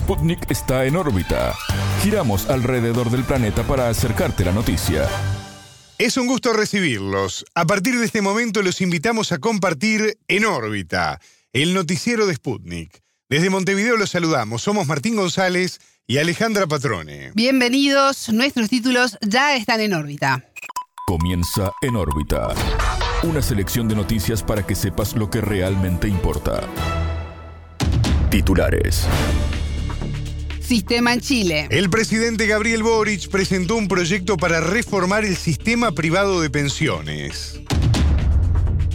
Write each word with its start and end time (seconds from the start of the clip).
Sputnik 0.00 0.50
está 0.50 0.86
en 0.86 0.96
órbita. 0.96 1.54
Giramos 2.02 2.48
alrededor 2.48 3.10
del 3.10 3.22
planeta 3.22 3.64
para 3.64 3.90
acercarte 3.90 4.46
la 4.46 4.52
noticia. 4.52 5.06
Es 5.98 6.16
un 6.16 6.26
gusto 6.26 6.54
recibirlos. 6.54 7.44
A 7.54 7.66
partir 7.66 7.98
de 7.98 8.06
este 8.06 8.22
momento 8.22 8.62
los 8.62 8.80
invitamos 8.80 9.30
a 9.30 9.38
compartir 9.38 10.18
En 10.26 10.46
órbita, 10.46 11.20
el 11.52 11.74
noticiero 11.74 12.26
de 12.26 12.34
Sputnik. 12.34 13.02
Desde 13.28 13.50
Montevideo 13.50 13.98
los 13.98 14.10
saludamos. 14.10 14.62
Somos 14.62 14.86
Martín 14.86 15.16
González 15.16 15.80
y 16.06 16.16
Alejandra 16.16 16.66
Patrone. 16.66 17.32
Bienvenidos. 17.34 18.30
Nuestros 18.30 18.70
títulos 18.70 19.18
ya 19.20 19.54
están 19.54 19.80
en 19.80 19.92
órbita. 19.92 20.46
Comienza 21.06 21.72
En 21.82 21.96
órbita. 21.96 22.48
Una 23.22 23.42
selección 23.42 23.86
de 23.86 23.96
noticias 23.96 24.42
para 24.42 24.66
que 24.66 24.74
sepas 24.74 25.14
lo 25.14 25.28
que 25.28 25.42
realmente 25.42 26.08
importa. 26.08 26.66
Titulares. 28.30 29.06
Sistema 30.70 31.12
en 31.12 31.20
Chile. 31.20 31.66
El 31.68 31.90
presidente 31.90 32.46
Gabriel 32.46 32.84
Boric 32.84 33.28
presentó 33.28 33.74
un 33.74 33.88
proyecto 33.88 34.36
para 34.36 34.60
reformar 34.60 35.24
el 35.24 35.36
sistema 35.36 35.90
privado 35.90 36.40
de 36.40 36.48
pensiones. 36.48 37.60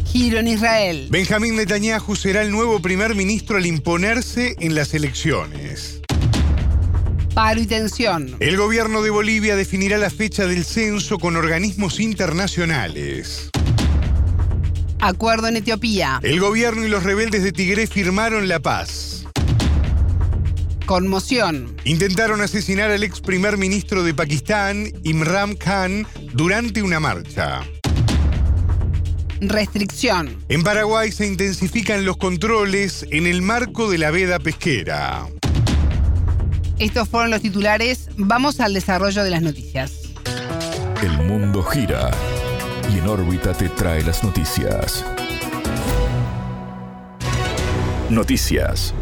Giro 0.05 0.39
en 0.39 0.47
Israel. 0.47 1.07
Benjamín 1.11 1.57
Netanyahu 1.57 2.15
será 2.15 2.43
el 2.43 2.51
nuevo 2.51 2.81
primer 2.81 3.13
ministro 3.13 3.57
al 3.57 3.65
imponerse 3.65 4.55
en 4.61 4.73
las 4.73 4.93
elecciones. 4.93 5.99
Paro 7.33 7.59
y 7.59 7.65
tensión. 7.65 8.37
El 8.39 8.55
gobierno 8.55 9.01
de 9.01 9.09
Bolivia 9.09 9.57
definirá 9.57 9.97
la 9.97 10.09
fecha 10.09 10.47
del 10.47 10.63
censo 10.63 11.19
con 11.19 11.35
organismos 11.35 11.99
internacionales. 11.99 13.49
Acuerdo 15.01 15.49
en 15.49 15.57
Etiopía. 15.57 16.21
El 16.23 16.39
gobierno 16.39 16.85
y 16.85 16.87
los 16.87 17.03
rebeldes 17.03 17.43
de 17.43 17.51
Tigre 17.51 17.85
firmaron 17.85 18.47
la 18.47 18.61
paz. 18.61 19.14
Conmoción. 20.85 21.75
Intentaron 21.83 22.41
asesinar 22.41 22.91
al 22.91 23.03
ex 23.03 23.19
primer 23.19 23.57
ministro 23.57 24.03
de 24.03 24.13
Pakistán, 24.13 24.91
Imran 25.03 25.55
Khan, 25.55 26.05
durante 26.33 26.83
una 26.83 26.99
marcha. 26.99 27.61
Restricción. 29.41 30.37
En 30.47 30.63
Paraguay 30.63 31.11
se 31.11 31.25
intensifican 31.25 32.05
los 32.05 32.17
controles 32.17 33.05
en 33.11 33.27
el 33.27 33.41
marco 33.41 33.89
de 33.89 33.97
la 33.97 34.11
veda 34.11 34.39
pesquera. 34.39 35.27
Estos 36.77 37.09
fueron 37.09 37.31
los 37.31 37.41
titulares. 37.41 38.09
Vamos 38.17 38.59
al 38.59 38.73
desarrollo 38.73 39.23
de 39.23 39.29
las 39.29 39.41
noticias. 39.41 40.13
El 41.01 41.17
mundo 41.23 41.63
gira 41.63 42.11
y 42.93 42.99
en 42.99 43.07
órbita 43.07 43.53
te 43.53 43.69
trae 43.69 44.03
las 44.03 44.23
noticias. 44.23 45.03
Noticias. 48.09 48.93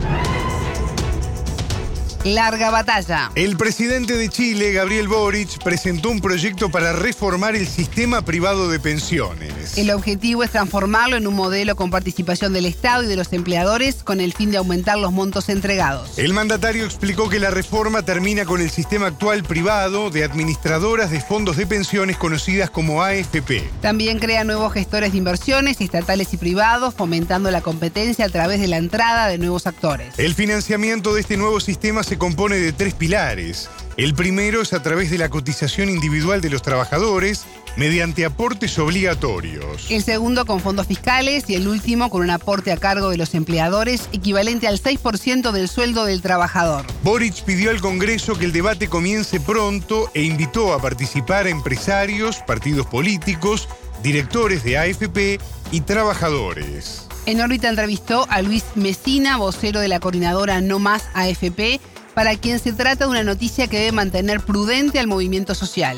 Larga 2.24 2.70
batalla. 2.70 3.32
El 3.36 3.58
presidente 3.58 4.16
de 4.16 4.30
Chile, 4.30 4.72
Gabriel 4.72 5.10
Boric, 5.10 5.62
presentó 5.62 6.10
un 6.10 6.22
proyecto 6.22 6.70
para 6.70 6.94
reformar 6.94 7.58
el 7.58 7.68
sistema 7.68 8.22
privado 8.22 8.70
de 8.70 8.80
pensiones. 8.80 9.78
El 9.78 9.92
objetivo 9.92 10.42
es 10.42 10.52
transformarlo 10.52 11.18
en 11.18 11.28
un 11.28 11.34
modelo 11.34 11.76
con 11.76 11.92
participación 11.92 12.54
del 12.54 12.66
Estado 12.66 13.04
y 13.04 13.08
de 13.08 13.18
los 13.18 13.34
empleadores 13.34 14.04
con 14.06 14.22
el 14.22 14.32
fin 14.32 14.52
de 14.52 14.58
aumentar 14.58 14.98
los 14.98 15.12
montos 15.12 15.50
entregados. 15.50 16.18
El 16.18 16.34
mandatario 16.34 16.86
explicó 16.86 17.28
que 17.28 17.40
la 17.42 17.52
reforma 17.52 18.04
termina 18.04 18.46
con 18.46 18.62
el 18.62 18.70
sistema 18.70 19.08
actual 19.08 19.44
privado 19.44 20.10
de 20.10 20.24
administradoras 20.24 21.12
de 21.12 21.20
fondos 21.20 21.58
de 21.58 21.68
pensiones 21.68 22.16
conocidas 22.16 22.70
como 22.70 23.04
AFP. 23.04 23.70
También 23.82 24.20
crea 24.20 24.46
nuevos 24.46 24.72
gestores 24.72 25.12
de 25.12 25.18
inversiones 25.18 25.82
estatales 25.82 26.34
y 26.34 26.38
privados, 26.38 26.94
fomentando 26.94 27.52
la 27.52 27.60
competencia 27.60 28.24
a 28.24 28.30
través 28.30 28.62
de 28.62 28.68
la 28.68 28.78
entrada 28.78 29.28
de 29.28 29.38
nuevos 29.38 29.68
actores. 29.68 30.18
El 30.18 30.34
financiamiento 30.36 31.14
de 31.14 31.20
este 31.20 31.36
nuevo 31.36 31.60
sistema 31.60 32.02
se 32.04 32.13
compone 32.18 32.58
de 32.58 32.74
tres 32.74 32.94
pilares. 32.94 33.70
El 33.96 34.16
primero 34.16 34.62
es 34.62 34.74
a 34.74 34.82
través 34.82 35.12
de 35.12 35.18
la 35.18 35.30
cotización 35.30 35.90
individual 35.90 36.42
de 36.42 36.50
los 36.50 36.62
trabajadores 36.62 37.46
mediante 37.76 38.26
aportes 38.26 38.78
obligatorios. 38.80 39.90
El 39.90 40.04
segundo 40.04 40.46
con 40.46 40.60
fondos 40.60 40.88
fiscales 40.88 41.46
y 41.48 41.56
el 41.56 41.68
último 41.68 42.10
con 42.10 42.22
un 42.22 42.30
aporte 42.30 42.72
a 42.72 42.78
cargo 42.78 43.10
de 43.10 43.18
los 43.18 43.34
empleadores 43.36 44.10
equivalente 44.12 44.68
al 44.68 44.82
6% 44.82 45.52
del 45.52 45.68
sueldo 45.68 46.06
del 46.06 46.22
trabajador. 46.22 46.86
Boric 47.04 47.44
pidió 47.44 47.70
al 47.70 47.82
Congreso 47.82 48.36
que 48.36 48.46
el 48.46 48.52
debate 48.52 48.88
comience 48.88 49.40
pronto 49.40 50.10
e 50.14 50.24
invitó 50.24 50.74
a 50.74 50.82
participar 50.82 51.46
a 51.46 51.50
empresarios, 51.50 52.38
partidos 52.48 52.88
políticos, 52.88 53.70
directores 54.02 54.64
de 54.64 54.78
AFP 54.78 55.40
y 55.72 55.82
trabajadores. 55.82 57.08
En 57.26 57.40
órbita 57.40 57.70
entrevistó 57.70 58.28
a 58.30 58.42
Luis 58.42 58.66
Mesina, 58.76 59.38
vocero 59.38 59.80
de 59.80 59.88
la 59.88 60.02
coordinadora 60.02 60.60
No 60.60 60.80
Más 60.80 61.06
AFP, 61.14 61.80
para 62.14 62.36
quien 62.36 62.60
se 62.60 62.74
trata 62.74 63.06
de 63.06 63.12
una 63.12 63.24
noticia 63.24 63.68
que 63.68 63.78
debe 63.78 63.92
mantener 63.92 64.40
prudente 64.40 65.00
al 65.00 65.08
movimiento 65.08 65.56
social. 65.56 65.98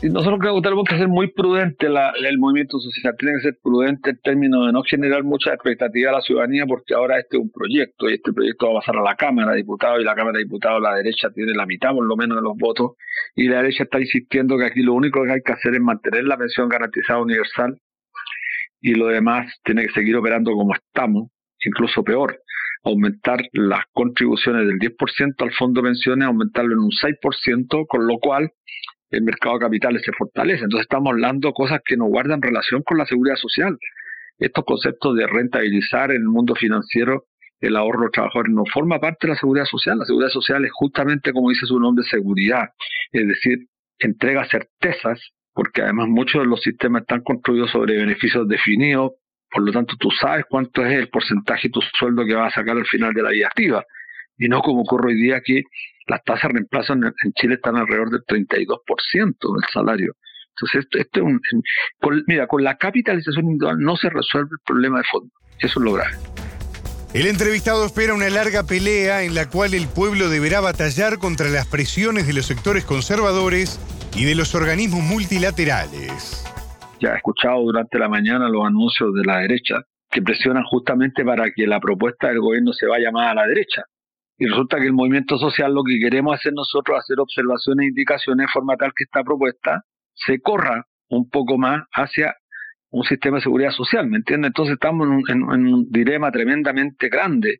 Nosotros 0.00 0.38
creo 0.38 0.54
que 0.54 0.62
tenemos 0.62 0.84
que 0.88 0.96
ser 0.96 1.08
muy 1.08 1.26
prudente 1.32 1.86
el 1.86 2.38
movimiento 2.38 2.78
social, 2.78 3.16
tiene 3.18 3.34
que 3.34 3.48
ser 3.48 3.58
prudente 3.60 4.10
en 4.10 4.20
términos 4.20 4.66
de 4.66 4.72
no 4.72 4.84
generar 4.84 5.24
mucha 5.24 5.52
expectativa 5.52 6.10
a 6.10 6.14
la 6.14 6.20
ciudadanía 6.20 6.66
porque 6.66 6.94
ahora 6.94 7.18
este 7.18 7.36
es 7.36 7.42
un 7.42 7.50
proyecto 7.50 8.08
y 8.08 8.14
este 8.14 8.32
proyecto 8.32 8.66
va 8.66 8.78
a 8.78 8.80
pasar 8.80 8.96
a 8.96 9.02
la 9.02 9.16
Cámara 9.16 9.50
de 9.50 9.56
Diputados 9.56 10.00
y 10.00 10.04
la 10.04 10.14
Cámara 10.14 10.38
de 10.38 10.44
Diputados 10.44 10.80
la 10.80 10.94
derecha 10.94 11.30
tiene 11.30 11.52
la 11.52 11.66
mitad 11.66 11.90
por 11.92 12.06
lo 12.06 12.16
menos 12.16 12.36
de 12.36 12.42
los 12.42 12.56
votos 12.56 12.92
y 13.34 13.48
la 13.48 13.56
derecha 13.56 13.82
está 13.82 13.98
insistiendo 13.98 14.56
que 14.56 14.66
aquí 14.66 14.82
lo 14.82 14.94
único 14.94 15.24
que 15.24 15.32
hay 15.32 15.42
que 15.44 15.52
hacer 15.52 15.74
es 15.74 15.80
mantener 15.80 16.24
la 16.24 16.36
pensión 16.36 16.68
garantizada 16.68 17.20
universal 17.20 17.76
y 18.80 18.94
lo 18.94 19.08
demás 19.08 19.52
tiene 19.64 19.82
que 19.86 19.92
seguir 19.94 20.14
operando 20.14 20.52
como 20.52 20.76
estamos, 20.76 21.28
incluso 21.64 22.04
peor 22.04 22.38
aumentar 22.84 23.40
las 23.52 23.84
contribuciones 23.92 24.66
del 24.66 24.78
10% 24.78 25.34
al 25.38 25.52
fondo 25.52 25.82
de 25.82 25.88
pensiones, 25.88 26.26
aumentarlo 26.26 26.72
en 26.72 26.80
un 26.80 26.90
6%, 26.90 27.86
con 27.86 28.06
lo 28.06 28.18
cual 28.18 28.50
el 29.10 29.22
mercado 29.22 29.54
de 29.54 29.60
capitales 29.60 30.02
se 30.04 30.12
fortalece. 30.12 30.64
Entonces 30.64 30.84
estamos 30.84 31.10
hablando 31.12 31.48
de 31.48 31.54
cosas 31.54 31.80
que 31.84 31.96
no 31.96 32.06
guardan 32.06 32.42
relación 32.42 32.82
con 32.82 32.98
la 32.98 33.06
seguridad 33.06 33.36
social. 33.36 33.76
Estos 34.38 34.64
conceptos 34.64 35.16
de 35.16 35.26
rentabilizar 35.26 36.10
en 36.10 36.22
el 36.22 36.28
mundo 36.28 36.54
financiero 36.54 37.24
el 37.60 37.76
ahorro 37.76 38.00
de 38.00 38.04
los 38.06 38.12
trabajadores 38.12 38.52
no 38.52 38.64
forma 38.72 39.00
parte 39.00 39.26
de 39.26 39.32
la 39.32 39.38
seguridad 39.38 39.64
social. 39.64 39.98
La 39.98 40.04
seguridad 40.04 40.30
social 40.30 40.64
es 40.64 40.70
justamente, 40.72 41.32
como 41.32 41.50
dice 41.50 41.66
su 41.66 41.78
nombre, 41.80 42.04
seguridad. 42.08 42.68
Es 43.10 43.26
decir, 43.26 43.66
entrega 43.98 44.46
certezas, 44.48 45.20
porque 45.52 45.82
además 45.82 46.08
muchos 46.08 46.42
de 46.42 46.46
los 46.46 46.60
sistemas 46.60 47.02
están 47.02 47.22
construidos 47.22 47.70
sobre 47.70 47.96
beneficios 47.96 48.46
definidos, 48.46 49.12
por 49.50 49.62
lo 49.62 49.72
tanto, 49.72 49.94
tú 49.98 50.10
sabes 50.10 50.44
cuánto 50.48 50.84
es 50.84 50.92
el 50.92 51.08
porcentaje 51.08 51.68
de 51.68 51.72
tu 51.72 51.80
sueldo 51.98 52.24
que 52.26 52.34
vas 52.34 52.52
a 52.52 52.60
sacar 52.60 52.76
al 52.76 52.86
final 52.86 53.14
de 53.14 53.22
la 53.22 53.30
vida 53.30 53.46
activa. 53.46 53.84
Y 54.36 54.48
no 54.48 54.60
como 54.60 54.82
ocurre 54.82 55.08
hoy 55.08 55.20
día 55.20 55.40
que 55.44 55.62
las 56.06 56.22
tasas 56.22 56.44
de 56.44 56.58
reemplazo 56.58 56.92
en, 56.92 57.12
Chile 57.34 57.54
están 57.54 57.76
alrededor 57.76 58.10
del 58.10 58.22
32% 58.24 58.76
del 59.08 59.70
salario. 59.72 60.14
Entonces, 60.50 60.86
esto, 60.92 61.20
es 61.20 61.22
un, 61.22 61.40
mira, 62.26 62.46
con 62.46 62.62
la 62.62 62.76
capitalización 62.76 63.46
individual 63.46 63.78
no 63.78 63.96
se 63.96 64.10
resuelve 64.10 64.50
el 64.52 64.64
problema 64.64 64.98
de 64.98 65.04
fondo. 65.04 65.30
Eso 65.58 65.80
es 65.80 65.84
lo 65.84 65.92
grave. 65.92 66.16
El 67.14 67.26
entrevistado 67.26 67.86
espera 67.86 68.12
una 68.12 68.28
larga 68.28 68.64
pelea 68.64 69.22
en 69.22 69.34
la 69.34 69.48
cual 69.48 69.72
el 69.72 69.88
pueblo 69.88 70.28
deberá 70.28 70.60
batallar 70.60 71.18
contra 71.18 71.48
las 71.48 71.66
presiones 71.66 72.26
de 72.26 72.34
los 72.34 72.46
sectores 72.46 72.84
conservadores 72.84 73.80
y 74.14 74.24
de 74.24 74.34
los 74.34 74.54
organismos 74.54 75.02
multilaterales 75.02 76.47
ya 77.00 77.12
he 77.12 77.16
escuchado 77.16 77.62
durante 77.62 77.98
la 77.98 78.08
mañana 78.08 78.48
los 78.48 78.66
anuncios 78.66 79.12
de 79.14 79.24
la 79.24 79.38
derecha 79.38 79.82
que 80.10 80.22
presionan 80.22 80.64
justamente 80.64 81.24
para 81.24 81.50
que 81.50 81.66
la 81.66 81.80
propuesta 81.80 82.28
del 82.28 82.40
gobierno 82.40 82.72
se 82.72 82.86
vaya 82.86 83.10
más 83.10 83.30
a 83.30 83.34
la 83.34 83.46
derecha. 83.46 83.84
Y 84.38 84.46
resulta 84.46 84.78
que 84.78 84.86
el 84.86 84.92
movimiento 84.92 85.36
social 85.36 85.74
lo 85.74 85.82
que 85.82 85.98
queremos 85.98 86.34
hacer 86.34 86.52
nosotros 86.52 86.96
es 86.96 87.04
hacer 87.04 87.20
observaciones 87.20 87.84
e 87.84 87.88
indicaciones 87.88 88.46
de 88.46 88.52
forma 88.52 88.76
tal 88.76 88.92
que 88.94 89.04
esta 89.04 89.22
propuesta 89.22 89.82
se 90.14 90.40
corra 90.40 90.86
un 91.08 91.28
poco 91.28 91.58
más 91.58 91.82
hacia 91.92 92.34
un 92.90 93.04
sistema 93.04 93.36
de 93.36 93.42
seguridad 93.42 93.70
social, 93.70 94.06
¿me 94.06 94.16
entiendes? 94.16 94.48
Entonces 94.48 94.74
estamos 94.74 95.06
en 95.06 95.42
un, 95.42 95.52
en 95.52 95.74
un 95.74 95.90
dilema 95.90 96.30
tremendamente 96.30 97.08
grande 97.08 97.58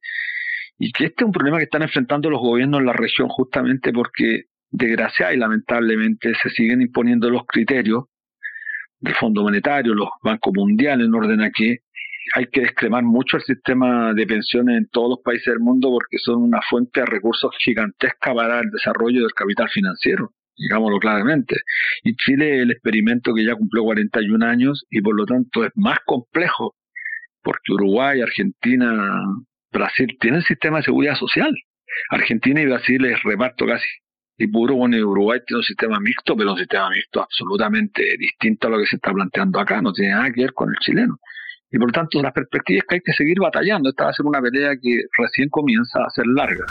y 0.79 0.93
que 0.93 1.07
este 1.07 1.25
es 1.25 1.27
un 1.27 1.33
problema 1.33 1.59
que 1.59 1.65
están 1.65 1.83
enfrentando 1.83 2.31
los 2.31 2.41
gobiernos 2.41 2.81
en 2.81 2.87
la 2.87 2.93
región 2.93 3.29
justamente 3.29 3.93
porque 3.93 4.45
desgraciadamente 4.71 5.37
y 5.37 5.41
lamentablemente 5.41 6.33
se 6.43 6.51
siguen 6.51 6.81
imponiendo 6.81 7.29
los 7.29 7.43
criterios 7.47 8.05
del 9.01 9.15
Fondo 9.15 9.43
Monetario, 9.43 9.95
los 9.95 10.09
bancos 10.23 10.53
mundiales, 10.55 11.07
en 11.07 11.15
orden 11.15 11.41
a 11.43 11.51
que 11.51 11.79
hay 12.35 12.47
que 12.47 12.61
descremar 12.61 13.03
mucho 13.05 13.37
el 13.39 13.43
sistema 13.43 14.13
de 14.13 14.27
pensiones 14.27 14.77
en 14.77 14.89
todos 14.89 15.11
los 15.11 15.19
países 15.25 15.47
del 15.47 15.61
mundo 15.61 15.91
porque 15.91 16.19
son 16.19 16.43
una 16.43 16.61
fuente 16.69 17.01
de 17.01 17.07
recursos 17.07 17.51
gigantesca 17.59 18.35
para 18.35 18.61
el 18.61 18.71
desarrollo 18.71 19.23
del 19.23 19.33
capital 19.33 19.69
financiero, 19.71 20.33
digámoslo 20.57 20.99
claramente. 20.99 21.57
Y 22.03 22.15
Chile 22.17 22.57
es 22.57 22.63
el 22.63 22.71
experimento 22.73 23.35
que 23.35 23.45
ya 23.45 23.55
cumplió 23.55 23.85
41 23.85 24.45
años 24.45 24.85
y 24.91 25.01
por 25.01 25.17
lo 25.17 25.25
tanto 25.25 25.65
es 25.65 25.71
más 25.75 25.99
complejo 26.05 26.75
porque 27.43 27.73
Uruguay, 27.73 28.21
Argentina, 28.21 29.23
Brasil 29.73 30.17
tienen 30.21 30.43
sistema 30.43 30.79
de 30.79 30.85
seguridad 30.85 31.15
social. 31.15 31.55
Argentina 32.11 32.61
y 32.61 32.67
Brasil 32.67 33.05
es 33.07 33.23
reparto 33.23 33.67
casi 33.67 33.87
y 34.39 34.47
puro, 34.47 34.77
bueno, 34.77 34.97
Uruguay 34.97 35.41
tiene 35.45 35.59
un 35.59 35.65
sistema 35.65 35.99
mixto, 35.99 36.37
pero 36.37 36.53
un 36.53 36.59
sistema 36.59 36.89
mixto 36.91 37.21
absolutamente 37.21 38.17
distinto 38.17 38.69
a 38.69 38.71
lo 38.71 38.79
que 38.79 38.87
se 38.87 38.97
está 38.97 39.13
planteando 39.13 39.59
acá, 39.59 39.83
no 39.83 39.93
tiene 39.93 40.13
nada 40.13 40.31
que 40.31 40.43
ver 40.43 40.53
con 40.55 40.69
el 40.69 40.77
chileno. 40.79 41.19
Y 41.73 41.77
por 41.77 41.89
lo 41.89 41.93
tanto, 41.93 42.23
la 42.23 42.33
perspectiva 42.33 42.79
es 42.79 42.85
que 42.89 42.95
hay 42.95 43.01
que 43.01 43.13
seguir 43.13 43.41
batallando. 43.41 43.91
Esta 43.91 44.05
va 44.05 44.11
a 44.11 44.15
ser 44.15 44.27
una 44.27 44.41
pelea 44.41 44.77
que 44.81 45.03
recién 45.19 45.49
comienza 45.51 46.05
a 46.05 46.11
ser 46.11 46.27
larga. 46.29 46.65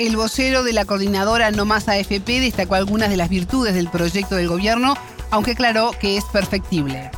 El 0.00 0.16
vocero 0.16 0.64
de 0.64 0.72
la 0.72 0.84
coordinadora 0.84 1.52
No 1.52 1.64
Más 1.64 1.88
AFP 1.88 2.40
destacó 2.40 2.74
algunas 2.74 3.10
de 3.10 3.16
las 3.16 3.30
virtudes 3.30 3.74
del 3.74 3.88
proyecto 3.88 4.34
del 4.34 4.48
gobierno, 4.48 4.94
aunque 5.30 5.52
aclaró 5.52 5.92
que 6.00 6.16
es 6.16 6.24
perfectible. 6.24 7.10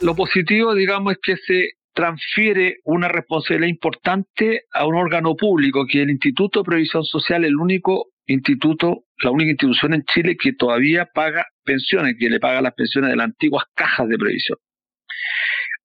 Lo 0.00 0.16
positivo, 0.16 0.74
digamos, 0.74 1.12
es 1.12 1.18
que 1.22 1.36
se 1.36 1.68
transfiere 1.92 2.78
una 2.84 3.08
responsabilidad 3.08 3.68
importante 3.68 4.62
a 4.72 4.86
un 4.86 4.94
órgano 4.94 5.36
público, 5.36 5.84
que 5.86 5.98
es 5.98 6.04
el 6.04 6.10
Instituto 6.10 6.60
de 6.60 6.64
Previsión 6.64 7.04
Social, 7.04 7.44
el 7.44 7.56
único 7.56 8.11
instituto, 8.26 9.04
la 9.22 9.30
única 9.30 9.50
institución 9.50 9.94
en 9.94 10.04
Chile 10.04 10.36
que 10.40 10.52
todavía 10.52 11.06
paga 11.06 11.46
pensiones, 11.64 12.16
que 12.18 12.28
le 12.28 12.40
paga 12.40 12.60
las 12.60 12.74
pensiones 12.74 13.10
de 13.10 13.16
las 13.16 13.24
antiguas 13.24 13.64
cajas 13.74 14.08
de 14.08 14.18
previsión. 14.18 14.58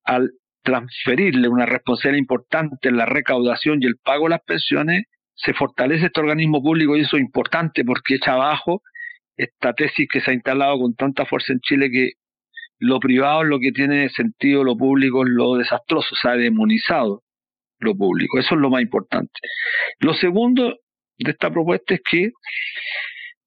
Al 0.04 0.30
transferirle 0.62 1.48
una 1.48 1.66
responsabilidad 1.66 2.20
importante 2.20 2.88
en 2.88 2.96
la 2.96 3.06
recaudación 3.06 3.82
y 3.82 3.86
el 3.86 3.96
pago 3.96 4.24
de 4.24 4.30
las 4.30 4.42
pensiones, 4.42 5.04
se 5.34 5.54
fortalece 5.54 6.06
este 6.06 6.20
organismo 6.20 6.62
público 6.62 6.96
y 6.96 7.02
eso 7.02 7.16
es 7.16 7.22
importante 7.22 7.84
porque 7.84 8.16
echa 8.16 8.32
abajo 8.32 8.82
esta 9.36 9.72
tesis 9.72 10.08
que 10.10 10.20
se 10.20 10.32
ha 10.32 10.34
instalado 10.34 10.78
con 10.80 10.94
tanta 10.94 11.24
fuerza 11.24 11.52
en 11.52 11.60
Chile 11.60 11.90
que 11.90 12.12
lo 12.80 12.98
privado 13.00 13.42
es 13.42 13.48
lo 13.48 13.58
que 13.60 13.72
tiene 13.72 14.08
sentido, 14.08 14.64
lo 14.64 14.76
público 14.76 15.24
es 15.24 15.30
lo 15.30 15.56
desastroso, 15.56 16.14
se 16.14 16.28
ha 16.28 16.32
demonizado 16.32 17.22
lo 17.80 17.94
público, 17.94 18.38
eso 18.38 18.54
es 18.54 18.60
lo 18.60 18.70
más 18.70 18.82
importante. 18.82 19.32
Lo 20.00 20.12
segundo 20.14 20.76
de 21.24 21.32
esta 21.32 21.50
propuesta 21.50 21.94
es 21.94 22.00
que 22.08 22.30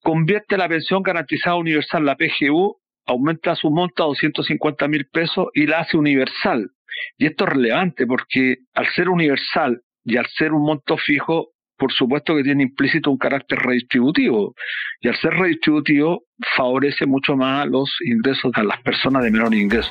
convierte 0.02 0.56
la 0.56 0.68
pensión 0.68 1.02
garantizada 1.02 1.56
universal, 1.56 2.04
la 2.04 2.16
PGU, 2.16 2.76
aumenta 3.06 3.54
su 3.54 3.70
monto 3.70 4.02
a 4.02 4.06
250 4.06 4.88
mil 4.88 5.06
pesos 5.06 5.46
y 5.54 5.66
la 5.66 5.80
hace 5.80 5.96
universal. 5.96 6.70
Y 7.18 7.26
esto 7.26 7.44
es 7.44 7.50
relevante 7.50 8.06
porque 8.06 8.56
al 8.74 8.86
ser 8.94 9.08
universal 9.08 9.80
y 10.04 10.16
al 10.16 10.26
ser 10.26 10.52
un 10.52 10.64
monto 10.64 10.96
fijo, 10.96 11.52
por 11.76 11.92
supuesto 11.92 12.36
que 12.36 12.42
tiene 12.42 12.64
implícito 12.64 13.10
un 13.10 13.18
carácter 13.18 13.58
redistributivo. 13.58 14.54
Y 15.00 15.08
al 15.08 15.16
ser 15.16 15.32
redistributivo, 15.32 16.24
favorece 16.56 17.06
mucho 17.06 17.36
más 17.36 17.66
los 17.66 17.90
ingresos 18.04 18.52
de 18.52 18.64
las 18.64 18.80
personas 18.82 19.24
de 19.24 19.30
menor 19.30 19.54
ingreso. 19.54 19.90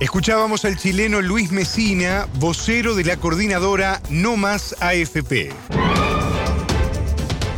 Escuchábamos 0.00 0.64
al 0.64 0.76
chileno 0.76 1.20
Luis 1.22 1.52
Mesina, 1.52 2.26
vocero 2.40 2.96
de 2.96 3.04
la 3.04 3.16
coordinadora 3.18 4.00
No 4.10 4.36
Más 4.36 4.74
AFP. 4.82 5.50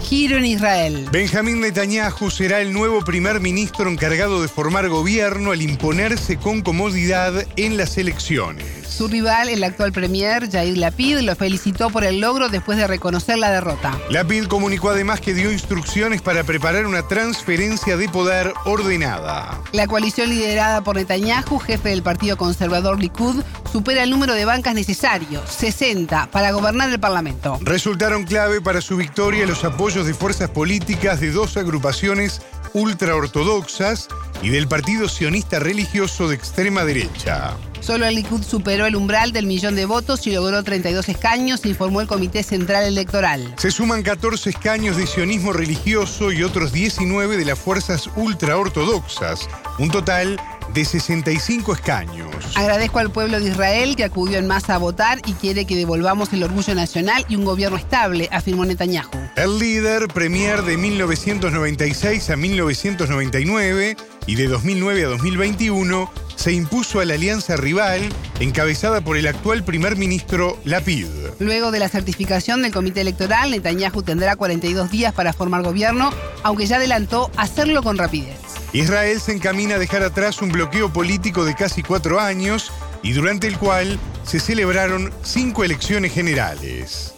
Giro 0.05 0.37
en 0.37 0.45
Israel. 0.45 1.09
Benjamín 1.11 1.61
Netanyahu 1.61 2.31
será 2.31 2.61
el 2.61 2.73
nuevo 2.73 3.01
primer 3.01 3.41
ministro 3.41 3.91
encargado 3.91 4.43
de 4.43 4.49
formar 4.49 4.89
gobierno 4.89 5.51
al 5.51 5.63
imponerse 5.63 6.37
con 6.37 6.61
comodidad 6.61 7.47
en 7.57 7.79
las 7.79 7.97
elecciones. 7.97 8.84
Su 8.97 9.09
rival, 9.09 9.49
el 9.49 9.65
actual 9.65 9.91
premier 9.91 10.49
Jair 10.49 10.79
Lapid, 10.79 11.19
lo 11.19 11.35
felicitó 11.35 11.91
por 11.91 12.05
el 12.05 12.21
logro 12.21 12.49
después 12.49 12.79
de 12.79 12.87
reconocer 12.87 13.39
la 13.39 13.51
derrota. 13.51 13.99
Lapid 14.09 14.47
comunicó 14.47 14.91
además 14.91 15.21
que 15.21 15.35
dio 15.35 15.51
instrucciones 15.51 16.23
para 16.23 16.45
preparar 16.45 16.87
una 16.87 17.03
transferencia 17.09 17.97
de 17.97 18.09
poder 18.09 18.55
ordenada. 18.67 19.61
La 19.73 19.89
coalición 19.89 20.31
liderada 20.31 20.85
por 20.85 20.95
Netanyahu, 20.95 21.59
jefe 21.59 21.89
del 21.89 22.05
Partido 22.05 22.37
Conservador 22.37 23.01
Likud, 23.01 23.43
supera 23.73 24.05
el 24.05 24.11
número 24.11 24.33
de 24.33 24.45
bancas 24.45 24.77
necesarios, 24.77 25.51
60, 25.51 26.29
para 26.31 26.53
gobernar 26.53 26.89
el 26.89 27.01
Parlamento. 27.01 27.59
Resultaron 27.63 28.23
clave 28.23 28.61
para 28.61 28.81
su 28.81 28.97
victoria 28.97 29.45
los 29.45 29.65
apoyos 29.65 30.07
de 30.07 30.15
fuerzas 30.15 30.51
políticas 30.51 31.19
de 31.19 31.33
dos 31.33 31.57
agrupaciones 31.57 32.43
ultraortodoxas 32.75 34.07
y 34.41 34.51
del 34.51 34.69
Partido 34.69 35.09
Sionista 35.09 35.59
Religioso 35.59 36.29
de 36.29 36.37
extrema 36.37 36.85
derecha. 36.85 37.57
Solo 37.85 38.07
el 38.07 38.15
Likud 38.15 38.43
superó 38.43 38.87
el 38.87 38.97
umbral 38.97 39.33
del 39.33 39.45
millón 39.45 39.77
de 39.77 39.85
votos 39.85 40.27
y 40.27 40.33
logró 40.33 40.63
32 40.63 41.07
escaños, 41.11 41.67
informó 41.67 42.01
el 42.01 42.07
Comité 42.07 42.43
Central 42.43 42.85
Electoral. 42.85 43.55
Se 43.59 43.71
suman 43.71 44.03
14 44.03 44.49
escaños 44.49 44.97
de 44.97 45.07
sionismo 45.07 45.53
religioso 45.53 46.33
y 46.33 46.43
otros 46.45 46.73
19 46.73 47.37
de 47.37 47.45
las 47.45 47.59
fuerzas 47.59 48.09
ultraortodoxas, 48.17 49.51
un 49.79 49.91
total 49.91 50.41
de 50.73 50.83
65 50.83 51.75
escaños. 51.75 52.35
Agradezco 52.55 53.01
al 53.01 53.11
pueblo 53.11 53.39
de 53.39 53.51
Israel 53.51 53.97
que 53.97 54.05
acudió 54.05 54.39
en 54.39 54.47
masa 54.47 54.77
a 54.77 54.79
votar 54.79 55.21
y 55.27 55.35
quiere 55.35 55.67
que 55.67 55.77
devolvamos 55.77 56.33
el 56.33 56.43
orgullo 56.43 56.75
nacional 56.75 57.27
y 57.29 57.37
un 57.37 57.45
gobierno 57.45 57.77
estable, 57.77 58.31
afirmó 58.33 58.65
Netanyahu. 58.65 59.11
El 59.37 59.59
líder, 59.59 60.09
premier 60.09 60.63
de 60.63 60.79
1996 60.79 62.31
a 62.31 62.37
1999 62.37 63.97
y 64.27 64.37
de 64.37 64.49
2009 64.49 65.05
a 65.05 65.09
2021, 65.09 66.11
se 66.37 66.53
impuso 66.53 67.01
a 67.01 67.05
la 67.05 67.15
alianza 67.15 67.57
rival 67.57 68.01
encabezada 68.41 69.01
por 69.01 69.17
el 69.17 69.27
actual 69.27 69.65
primer 69.65 69.97
ministro 69.97 70.59
Lapid. 70.65 71.07
Luego 71.39 71.71
de 71.71 71.79
la 71.79 71.89
certificación 71.89 72.63
del 72.63 72.73
comité 72.73 73.01
electoral, 73.01 73.51
Netanyahu 73.51 74.03
tendrá 74.03 74.37
42 74.37 74.91
días 74.91 75.13
para 75.13 75.33
formar 75.33 75.63
gobierno, 75.63 76.11
aunque 76.43 76.67
ya 76.67 76.77
adelantó 76.77 77.31
hacerlo 77.37 77.83
con 77.83 77.99
rapidez. 77.99 78.39
Israel 78.73 79.21
se 79.21 79.33
encamina 79.33 79.77
a 79.77 79.79
dejar 79.79 80.03
atrás 80.03 80.43
un 80.43 80.51
bloqueo 80.51 80.93
político 80.93 81.45
de 81.45 81.55
casi 81.55 81.83
cuatro 81.83 82.21
años 82.21 82.73
y 83.03 83.13
durante 83.13 83.47
el 83.47 83.59
cual 83.59 83.99
se 84.25 84.41
celebraron 84.41 85.13
cinco 85.23 85.63
elecciones 85.63 86.13
generales. 86.13 87.15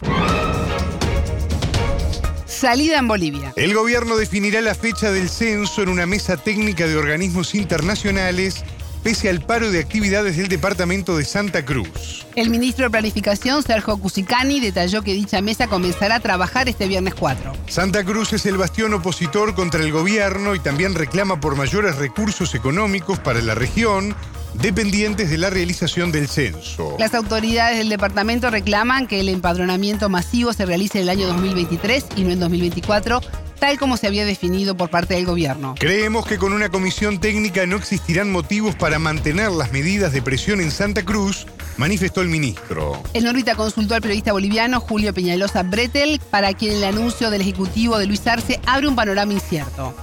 Salida 2.56 2.98
en 2.98 3.06
Bolivia. 3.06 3.52
El 3.56 3.74
gobierno 3.74 4.16
definirá 4.16 4.62
la 4.62 4.74
fecha 4.74 5.10
del 5.10 5.28
censo 5.28 5.82
en 5.82 5.90
una 5.90 6.06
mesa 6.06 6.38
técnica 6.38 6.86
de 6.86 6.96
organismos 6.96 7.54
internacionales 7.54 8.64
pese 9.02 9.28
al 9.28 9.40
paro 9.40 9.70
de 9.70 9.78
actividades 9.78 10.36
del 10.36 10.48
departamento 10.48 11.16
de 11.16 11.24
Santa 11.24 11.64
Cruz. 11.64 12.26
El 12.34 12.50
ministro 12.50 12.86
de 12.86 12.90
Planificación, 12.90 13.62
Sergio 13.62 13.98
Cusicani, 13.98 14.58
detalló 14.58 15.02
que 15.02 15.12
dicha 15.12 15.40
mesa 15.40 15.68
comenzará 15.68 16.16
a 16.16 16.20
trabajar 16.20 16.68
este 16.68 16.88
viernes 16.88 17.14
4. 17.14 17.52
Santa 17.68 18.02
Cruz 18.02 18.32
es 18.32 18.46
el 18.46 18.56
bastión 18.56 18.94
opositor 18.94 19.54
contra 19.54 19.80
el 19.80 19.92
gobierno 19.92 20.56
y 20.56 20.58
también 20.58 20.96
reclama 20.96 21.38
por 21.40 21.54
mayores 21.54 21.96
recursos 21.96 22.54
económicos 22.56 23.20
para 23.20 23.40
la 23.42 23.54
región, 23.54 24.16
dependientes 24.58 25.30
de 25.30 25.38
la 25.38 25.50
realización 25.50 26.12
del 26.12 26.28
censo. 26.28 26.96
Las 26.98 27.14
autoridades 27.14 27.78
del 27.78 27.88
departamento 27.88 28.50
reclaman 28.50 29.06
que 29.06 29.20
el 29.20 29.28
empadronamiento 29.28 30.08
masivo 30.08 30.52
se 30.52 30.66
realice 30.66 30.98
en 30.98 31.04
el 31.04 31.10
año 31.10 31.26
2023 31.28 32.06
y 32.16 32.22
no 32.22 32.30
en 32.30 32.40
2024 32.40 33.20
tal 33.58 33.78
como 33.78 33.96
se 33.96 34.06
había 34.06 34.24
definido 34.24 34.76
por 34.76 34.90
parte 34.90 35.14
del 35.14 35.24
gobierno. 35.24 35.74
Creemos 35.78 36.26
que 36.26 36.38
con 36.38 36.52
una 36.52 36.68
comisión 36.68 37.20
técnica 37.20 37.66
no 37.66 37.76
existirán 37.76 38.30
motivos 38.30 38.74
para 38.74 38.98
mantener 38.98 39.50
las 39.50 39.72
medidas 39.72 40.12
de 40.12 40.22
presión 40.22 40.60
en 40.60 40.70
Santa 40.70 41.04
Cruz, 41.04 41.46
manifestó 41.76 42.20
el 42.20 42.28
ministro. 42.28 43.02
El 43.14 43.24
Norvita 43.24 43.54
consultó 43.54 43.94
al 43.94 44.02
periodista 44.02 44.32
boliviano 44.32 44.80
Julio 44.80 45.12
Peñalosa 45.14 45.62
Bretel, 45.62 46.20
para 46.30 46.52
quien 46.54 46.74
el 46.74 46.84
anuncio 46.84 47.30
del 47.30 47.40
Ejecutivo 47.40 47.98
de 47.98 48.06
Luis 48.06 48.26
Arce 48.26 48.60
abre 48.66 48.88
un 48.88 48.96
panorama 48.96 49.32
incierto. 49.32 49.94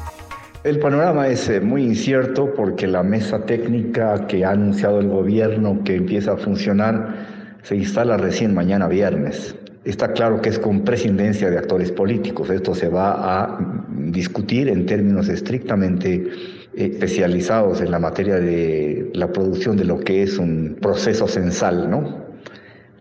El 0.63 0.79
panorama 0.79 1.27
es 1.27 1.49
eh, 1.49 1.59
muy 1.59 1.83
incierto 1.83 2.53
porque 2.53 2.87
la 2.87 3.03
mesa 3.03 3.45
técnica 3.45 4.27
que 4.27 4.45
ha 4.45 4.51
anunciado 4.51 5.01
el 5.01 5.09
gobierno 5.09 5.83
que 5.83 5.95
empieza 5.95 6.31
a 6.31 6.37
funcionar 6.37 7.57
se 7.63 7.75
instala 7.75 8.15
recién 8.15 8.53
mañana 8.53 8.87
viernes. 8.87 9.57
Está 9.83 10.13
claro 10.13 10.41
que 10.41 10.47
es 10.47 10.59
con 10.59 10.85
prescindencia 10.85 11.49
de 11.49 11.57
actores 11.57 11.91
políticos. 11.91 12.49
Esto 12.49 12.73
se 12.73 12.87
va 12.87 13.11
a 13.11 13.59
discutir 13.89 14.69
en 14.69 14.85
términos 14.85 15.27
estrictamente 15.27 16.13
eh, 16.13 16.91
especializados 16.93 17.81
en 17.81 17.91
la 17.91 17.99
materia 17.99 18.35
de 18.35 19.11
la 19.13 19.33
producción 19.33 19.75
de 19.75 19.83
lo 19.83 19.99
que 19.99 20.23
es 20.23 20.37
un 20.37 20.77
proceso 20.79 21.27
censal, 21.27 21.89
¿no? 21.89 22.22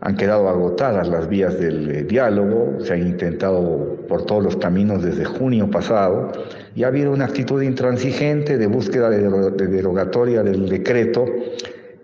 Han 0.04 0.16
quedado 0.16 0.48
agotadas 0.48 1.08
las 1.08 1.28
vías 1.28 1.58
del 1.60 1.90
eh, 1.90 2.02
diálogo, 2.02 2.80
se 2.80 2.94
ha 2.94 2.96
intentado 2.96 4.04
por 4.08 4.26
todos 4.26 4.42
los 4.42 4.56
caminos 4.56 5.02
desde 5.02 5.24
junio 5.24 5.70
pasado 5.70 6.32
y 6.74 6.82
ha 6.82 6.88
habido 6.88 7.12
una 7.12 7.26
actitud 7.26 7.62
intransigente 7.62 8.58
de 8.58 8.66
búsqueda 8.66 9.08
de 9.10 9.66
derogatoria 9.68 10.42
del 10.42 10.68
decreto 10.68 11.24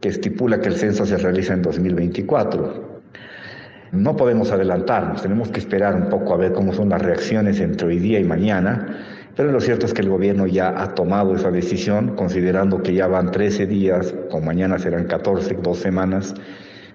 que 0.00 0.10
estipula 0.10 0.60
que 0.60 0.68
el 0.68 0.76
censo 0.76 1.04
se 1.06 1.16
realiza 1.16 1.54
en 1.54 1.62
2024. 1.62 2.98
No 3.90 4.16
podemos 4.16 4.52
adelantarnos, 4.52 5.22
tenemos 5.22 5.48
que 5.48 5.60
esperar 5.60 5.94
un 5.94 6.08
poco 6.08 6.34
a 6.34 6.36
ver 6.36 6.52
cómo 6.52 6.72
son 6.72 6.90
las 6.90 7.02
reacciones 7.02 7.58
entre 7.58 7.88
hoy 7.88 7.98
día 7.98 8.20
y 8.20 8.24
mañana, 8.24 8.98
pero 9.34 9.50
lo 9.50 9.60
cierto 9.60 9.86
es 9.86 9.94
que 9.94 10.02
el 10.02 10.10
gobierno 10.10 10.46
ya 10.46 10.82
ha 10.82 10.94
tomado 10.94 11.34
esa 11.34 11.50
decisión, 11.50 12.14
considerando 12.14 12.82
que 12.82 12.94
ya 12.94 13.06
van 13.06 13.30
13 13.30 13.66
días, 13.66 14.14
con 14.30 14.44
mañana 14.44 14.78
serán 14.78 15.06
14, 15.06 15.58
dos 15.62 15.78
semanas 15.78 16.34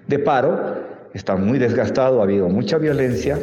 de 0.06 0.18
paro, 0.18 0.83
está 1.14 1.36
muy 1.36 1.58
desgastado, 1.58 2.20
ha 2.20 2.24
habido 2.24 2.48
mucha 2.48 2.76
violencia, 2.76 3.38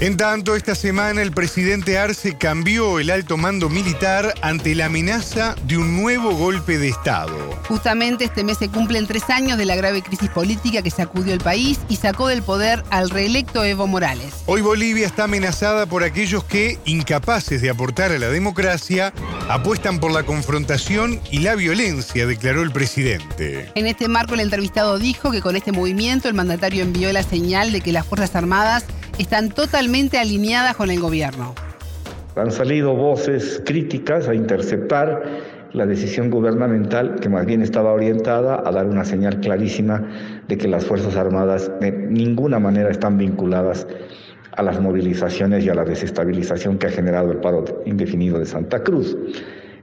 en 0.00 0.16
tanto, 0.16 0.56
esta 0.56 0.74
semana 0.74 1.20
el 1.20 1.30
presidente 1.30 1.98
Arce 1.98 2.34
cambió 2.38 2.98
el 2.98 3.10
alto 3.10 3.36
mando 3.36 3.68
militar 3.68 4.34
ante 4.40 4.74
la 4.74 4.86
amenaza 4.86 5.54
de 5.64 5.76
un 5.76 6.00
nuevo 6.00 6.34
golpe 6.34 6.78
de 6.78 6.88
Estado. 6.88 7.36
Justamente 7.68 8.24
este 8.24 8.42
mes 8.42 8.56
se 8.56 8.70
cumplen 8.70 9.06
tres 9.06 9.28
años 9.28 9.58
de 9.58 9.66
la 9.66 9.76
grave 9.76 10.00
crisis 10.00 10.30
política 10.30 10.80
que 10.80 10.90
sacudió 10.90 11.34
el 11.34 11.40
país 11.40 11.78
y 11.90 11.96
sacó 11.96 12.28
del 12.28 12.42
poder 12.42 12.82
al 12.88 13.10
reelecto 13.10 13.62
Evo 13.62 13.86
Morales. 13.86 14.32
Hoy 14.46 14.62
Bolivia 14.62 15.06
está 15.06 15.24
amenazada 15.24 15.84
por 15.84 16.02
aquellos 16.02 16.44
que, 16.44 16.78
incapaces 16.86 17.60
de 17.60 17.68
aportar 17.68 18.10
a 18.10 18.18
la 18.18 18.30
democracia, 18.30 19.12
apuestan 19.50 20.00
por 20.00 20.12
la 20.12 20.22
confrontación 20.22 21.20
y 21.30 21.40
la 21.40 21.56
violencia, 21.56 22.26
declaró 22.26 22.62
el 22.62 22.70
presidente. 22.70 23.70
En 23.74 23.86
este 23.86 24.08
marco 24.08 24.32
el 24.32 24.40
entrevistado 24.40 24.98
dijo 24.98 25.30
que 25.30 25.42
con 25.42 25.56
este 25.56 25.72
movimiento 25.72 26.26
el 26.26 26.34
mandatario 26.34 26.82
envió 26.82 27.12
la 27.12 27.22
señal 27.22 27.70
de 27.70 27.82
que 27.82 27.92
las 27.92 28.06
Fuerzas 28.06 28.34
Armadas 28.34 28.84
están 29.20 29.50
totalmente 29.50 30.18
alineadas 30.18 30.74
con 30.76 30.90
el 30.90 30.98
gobierno. 30.98 31.54
Han 32.36 32.50
salido 32.50 32.94
voces 32.94 33.62
críticas 33.66 34.28
a 34.28 34.34
interceptar 34.34 35.22
la 35.74 35.84
decisión 35.84 36.30
gubernamental 36.30 37.16
que 37.20 37.28
más 37.28 37.44
bien 37.44 37.60
estaba 37.60 37.92
orientada 37.92 38.62
a 38.64 38.72
dar 38.72 38.86
una 38.86 39.04
señal 39.04 39.38
clarísima 39.40 40.08
de 40.48 40.56
que 40.56 40.68
las 40.68 40.86
Fuerzas 40.86 41.16
Armadas 41.16 41.70
de 41.80 41.92
ninguna 41.92 42.58
manera 42.58 42.90
están 42.90 43.18
vinculadas 43.18 43.86
a 44.52 44.62
las 44.62 44.80
movilizaciones 44.80 45.64
y 45.64 45.68
a 45.68 45.74
la 45.74 45.84
desestabilización 45.84 46.78
que 46.78 46.86
ha 46.86 46.90
generado 46.90 47.30
el 47.30 47.38
paro 47.38 47.64
indefinido 47.84 48.38
de 48.38 48.46
Santa 48.46 48.82
Cruz. 48.82 49.16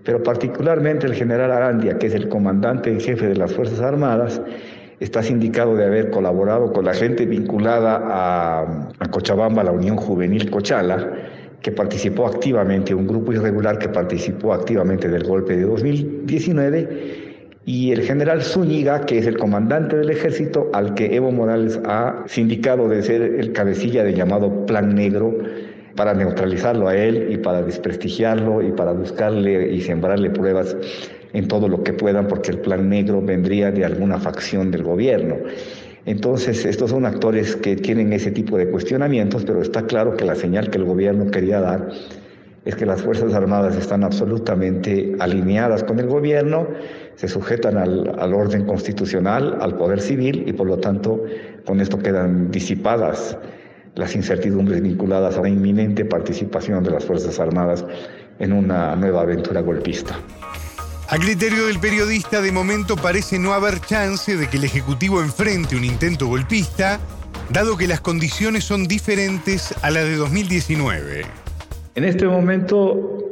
Pero 0.03 0.23
particularmente 0.23 1.05
el 1.05 1.13
general 1.13 1.51
Arandia, 1.51 1.97
que 1.99 2.07
es 2.07 2.15
el 2.15 2.27
comandante 2.27 2.89
en 2.89 2.99
jefe 2.99 3.27
de 3.27 3.35
las 3.35 3.53
Fuerzas 3.53 3.81
Armadas, 3.81 4.41
está 4.99 5.21
sindicado 5.21 5.75
de 5.75 5.85
haber 5.85 6.09
colaborado 6.09 6.73
con 6.73 6.85
la 6.85 6.93
gente 6.93 7.25
vinculada 7.25 8.01
a, 8.03 9.09
Cochabamba, 9.11 9.63
la 9.63 9.71
Unión 9.71 9.97
Juvenil 9.97 10.49
Cochala, 10.49 11.13
que 11.61 11.71
participó 11.71 12.27
activamente, 12.27 12.93
un 12.93 13.07
grupo 13.07 13.33
irregular 13.33 13.77
que 13.79 13.89
participó 13.89 14.53
activamente 14.53 15.07
del 15.07 15.23
golpe 15.23 15.55
de 15.55 15.63
2019, 15.63 17.27
y 17.65 17.91
el 17.91 18.01
general 18.01 18.41
Zúñiga, 18.41 19.01
que 19.01 19.17
es 19.17 19.27
el 19.27 19.37
comandante 19.37 19.97
del 19.97 20.09
ejército, 20.09 20.69
al 20.73 20.93
que 20.93 21.15
Evo 21.15 21.31
Morales 21.31 21.79
ha 21.85 22.23
sindicado 22.27 22.87
de 22.87 23.03
ser 23.03 23.21
el 23.21 23.51
cabecilla 23.51 24.03
del 24.03 24.15
llamado 24.15 24.65
Plan 24.65 24.95
Negro, 24.95 25.35
para 25.97 26.13
neutralizarlo 26.13 26.87
a 26.87 26.95
él 26.95 27.27
y 27.31 27.37
para 27.37 27.63
desprestigiarlo 27.63 28.61
y 28.61 28.71
para 28.71 28.93
buscarle 28.93 29.73
y 29.73 29.81
sembrarle 29.81 30.29
pruebas 30.29 30.77
en 31.33 31.47
todo 31.47 31.67
lo 31.67 31.83
que 31.83 31.93
puedan, 31.93 32.27
porque 32.27 32.51
el 32.51 32.59
Plan 32.59 32.89
Negro 32.89 33.21
vendría 33.21 33.71
de 33.71 33.85
alguna 33.85 34.19
facción 34.19 34.71
del 34.71 34.83
gobierno. 34.83 35.35
Entonces, 36.05 36.65
estos 36.65 36.91
son 36.91 37.05
actores 37.05 37.55
que 37.57 37.75
tienen 37.75 38.13
ese 38.13 38.31
tipo 38.31 38.57
de 38.57 38.69
cuestionamientos, 38.69 39.43
pero 39.43 39.61
está 39.61 39.85
claro 39.85 40.15
que 40.15 40.23
la 40.23 40.35
señal 40.35 40.69
que 40.69 40.77
el 40.77 40.85
gobierno 40.85 41.29
quería 41.29 41.59
dar 41.59 41.89
es 42.63 42.75
que 42.75 42.85
las 42.85 43.01
Fuerzas 43.01 43.33
Armadas 43.33 43.75
están 43.77 44.03
absolutamente 44.03 45.15
alineadas 45.19 45.83
con 45.83 45.99
el 45.99 46.07
gobierno, 46.07 46.67
se 47.15 47.27
sujetan 47.27 47.77
al, 47.77 48.13
al, 48.19 48.33
orden 48.33 48.65
constitucional, 48.65 49.57
al 49.61 49.77
poder 49.77 50.01
civil 50.01 50.43
y 50.45 50.53
por 50.53 50.67
lo 50.67 50.77
tanto 50.77 51.23
con 51.65 51.79
esto 51.79 51.97
quedan 51.97 52.51
disipadas 52.51 53.37
las 53.95 54.15
incertidumbres 54.15 54.81
vinculadas 54.81 55.37
a 55.37 55.41
la 55.41 55.49
inminente 55.49 56.05
participación 56.05 56.83
de 56.83 56.91
las 56.91 57.05
Fuerzas 57.05 57.39
Armadas 57.39 57.85
en 58.39 58.53
una 58.53 58.95
nueva 58.95 59.21
aventura 59.21 59.61
golpista. 59.61 60.15
A 61.09 61.17
criterio 61.17 61.67
del 61.67 61.79
periodista, 61.79 62.41
de 62.41 62.51
momento 62.51 62.97
parece 62.97 63.39
no 63.39 63.53
haber 63.53 63.79
chance 63.79 64.35
de 64.35 64.49
que 64.49 64.57
el 64.57 64.65
Ejecutivo 64.65 65.21
enfrente 65.21 65.77
un 65.77 65.85
intento 65.85 66.27
golpista, 66.27 66.99
dado 67.49 67.77
que 67.77 67.87
las 67.87 68.01
condiciones 68.01 68.65
son 68.65 68.89
diferentes 68.89 69.73
a 69.83 69.89
las 69.89 70.03
de 70.03 70.17
2019. 70.17 71.21
En 71.95 72.03
este 72.03 72.27
momento 72.27 73.23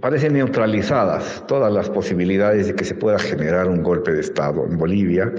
parecen 0.00 0.32
neutralizadas 0.32 1.44
todas 1.46 1.72
las 1.72 1.88
posibilidades 1.90 2.66
de 2.66 2.74
que 2.74 2.84
se 2.84 2.96
pueda 2.96 3.20
generar 3.20 3.68
un 3.68 3.84
golpe 3.84 4.10
de 4.10 4.20
Estado 4.20 4.66
en 4.66 4.76
Bolivia, 4.76 5.32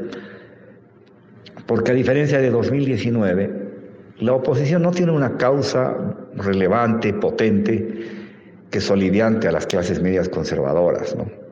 porque 1.67 1.91
a 1.91 1.95
diferencia 1.95 2.39
de 2.39 2.49
2019, 2.49 3.51
la 4.19 4.31
oposición 4.31 4.83
no 4.83 4.91
tiene 4.91 5.11
una 5.11 5.35
causa 5.35 5.97
relevante, 6.35 7.13
potente, 7.13 8.05
que 8.71 8.79
solidiante 8.79 9.49
a 9.49 9.51
las 9.51 9.67
clases 9.67 10.01
medias 10.01 10.29
conservadoras, 10.29 11.13
¿no? 11.17 11.42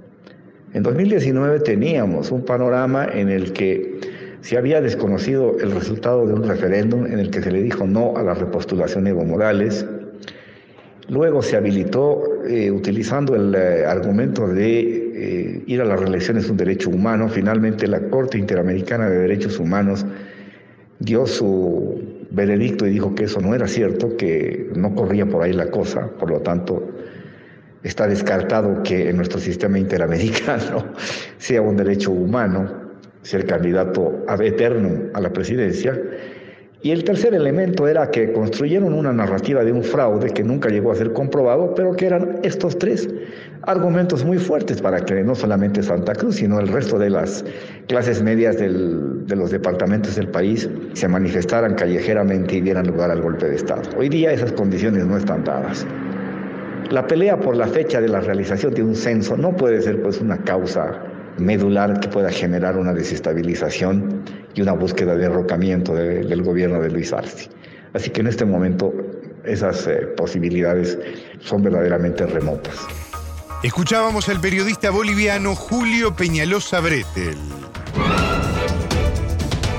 En 0.73 0.83
2019 0.83 1.59
teníamos 1.59 2.31
un 2.31 2.45
panorama 2.45 3.05
en 3.05 3.27
el 3.27 3.51
que 3.51 3.99
se 4.39 4.57
había 4.57 4.79
desconocido 4.79 5.57
el 5.59 5.71
resultado 5.71 6.25
de 6.25 6.33
un 6.33 6.47
referéndum 6.47 7.05
en 7.05 7.19
el 7.19 7.29
que 7.29 7.41
se 7.41 7.51
le 7.51 7.61
dijo 7.61 7.85
no 7.85 8.15
a 8.15 8.23
la 8.23 8.33
repostulación 8.33 9.03
de 9.03 9.09
Evo 9.09 9.25
Morales. 9.25 9.85
Luego 11.09 11.41
se 11.41 11.57
habilitó 11.57 12.23
eh, 12.47 12.71
utilizando 12.71 13.35
el 13.35 13.53
eh, 13.53 13.85
argumento 13.85 14.47
de 14.47 14.79
eh, 14.79 15.63
ir 15.67 15.81
a 15.81 15.85
las 15.85 15.99
reelecciones 15.99 16.49
un 16.49 16.55
derecho 16.55 16.89
humano. 16.89 17.27
Finalmente 17.27 17.85
la 17.85 17.99
Corte 18.09 18.37
Interamericana 18.37 19.09
de 19.09 19.19
Derechos 19.19 19.59
Humanos 19.59 20.05
dio 20.99 21.27
su 21.27 22.01
veredicto 22.31 22.87
y 22.87 22.91
dijo 22.91 23.13
que 23.13 23.25
eso 23.25 23.41
no 23.41 23.53
era 23.53 23.67
cierto, 23.67 24.15
que 24.15 24.69
no 24.73 24.95
corría 24.95 25.25
por 25.25 25.43
ahí 25.43 25.51
la 25.51 25.69
cosa. 25.69 26.07
Por 26.17 26.29
lo 26.29 26.39
tanto, 26.39 26.87
está 27.83 28.07
descartado 28.07 28.83
que 28.83 29.09
en 29.09 29.17
nuestro 29.17 29.39
sistema 29.39 29.79
interamericano 29.79 30.85
sea 31.37 31.61
un 31.61 31.77
derecho 31.77 32.11
humano 32.11 32.91
ser 33.23 33.45
candidato 33.45 34.23
ad 34.27 34.41
eterno 34.41 35.09
a 35.13 35.21
la 35.21 35.31
presidencia. 35.31 35.99
Y 36.83 36.89
el 36.89 37.03
tercer 37.03 37.35
elemento 37.35 37.87
era 37.87 38.09
que 38.09 38.33
construyeron 38.33 38.93
una 38.93 39.13
narrativa 39.13 39.63
de 39.63 39.71
un 39.71 39.83
fraude 39.83 40.31
que 40.31 40.43
nunca 40.43 40.69
llegó 40.69 40.91
a 40.91 40.95
ser 40.95 41.13
comprobado, 41.13 41.75
pero 41.75 41.95
que 41.95 42.07
eran 42.07 42.39
estos 42.41 42.79
tres 42.79 43.07
argumentos 43.61 44.25
muy 44.25 44.39
fuertes 44.39 44.81
para 44.81 44.99
que 45.01 45.23
no 45.23 45.35
solamente 45.35 45.83
Santa 45.83 46.15
Cruz, 46.15 46.37
sino 46.37 46.59
el 46.59 46.67
resto 46.67 46.97
de 46.97 47.11
las 47.11 47.45
clases 47.87 48.23
medias 48.23 48.57
del, 48.57 49.27
de 49.27 49.35
los 49.35 49.51
departamentos 49.51 50.15
del 50.15 50.29
país 50.29 50.67
se 50.93 51.07
manifestaran 51.07 51.75
callejeramente 51.75 52.55
y 52.55 52.61
dieran 52.61 52.87
lugar 52.87 53.11
al 53.11 53.21
golpe 53.21 53.47
de 53.47 53.57
Estado. 53.57 53.83
Hoy 53.95 54.09
día 54.09 54.31
esas 54.33 54.51
condiciones 54.51 55.05
no 55.05 55.17
están 55.17 55.43
dadas. 55.43 55.85
La 56.89 57.07
pelea 57.07 57.39
por 57.39 57.55
la 57.55 57.67
fecha 57.67 58.01
de 58.01 58.09
la 58.09 58.19
realización 58.19 58.73
de 58.73 58.83
un 58.83 58.95
censo 58.95 59.37
no 59.37 59.55
puede 59.55 59.81
ser 59.81 60.01
pues 60.01 60.19
una 60.19 60.37
causa 60.37 61.03
medular 61.37 61.99
que 61.99 62.07
pueda 62.07 62.29
generar 62.29 62.77
una 62.77 62.93
desestabilización 62.93 64.23
y 64.53 64.61
una 64.61 64.73
búsqueda 64.73 65.15
de 65.15 65.23
derrocamiento 65.23 65.93
de, 65.93 66.23
del 66.23 66.43
gobierno 66.43 66.81
de 66.81 66.89
Luis 66.89 67.13
Arce. 67.13 67.49
Así 67.93 68.09
que 68.09 68.21
en 68.21 68.27
este 68.27 68.45
momento 68.45 68.93
esas 69.43 69.87
eh, 69.87 70.07
posibilidades 70.17 70.97
son 71.39 71.63
verdaderamente 71.63 72.25
remotas. 72.25 72.75
Escuchábamos 73.63 74.27
al 74.29 74.39
periodista 74.39 74.89
boliviano 74.89 75.55
Julio 75.55 76.15
Peñalosa 76.15 76.79
Bretel. 76.79 77.37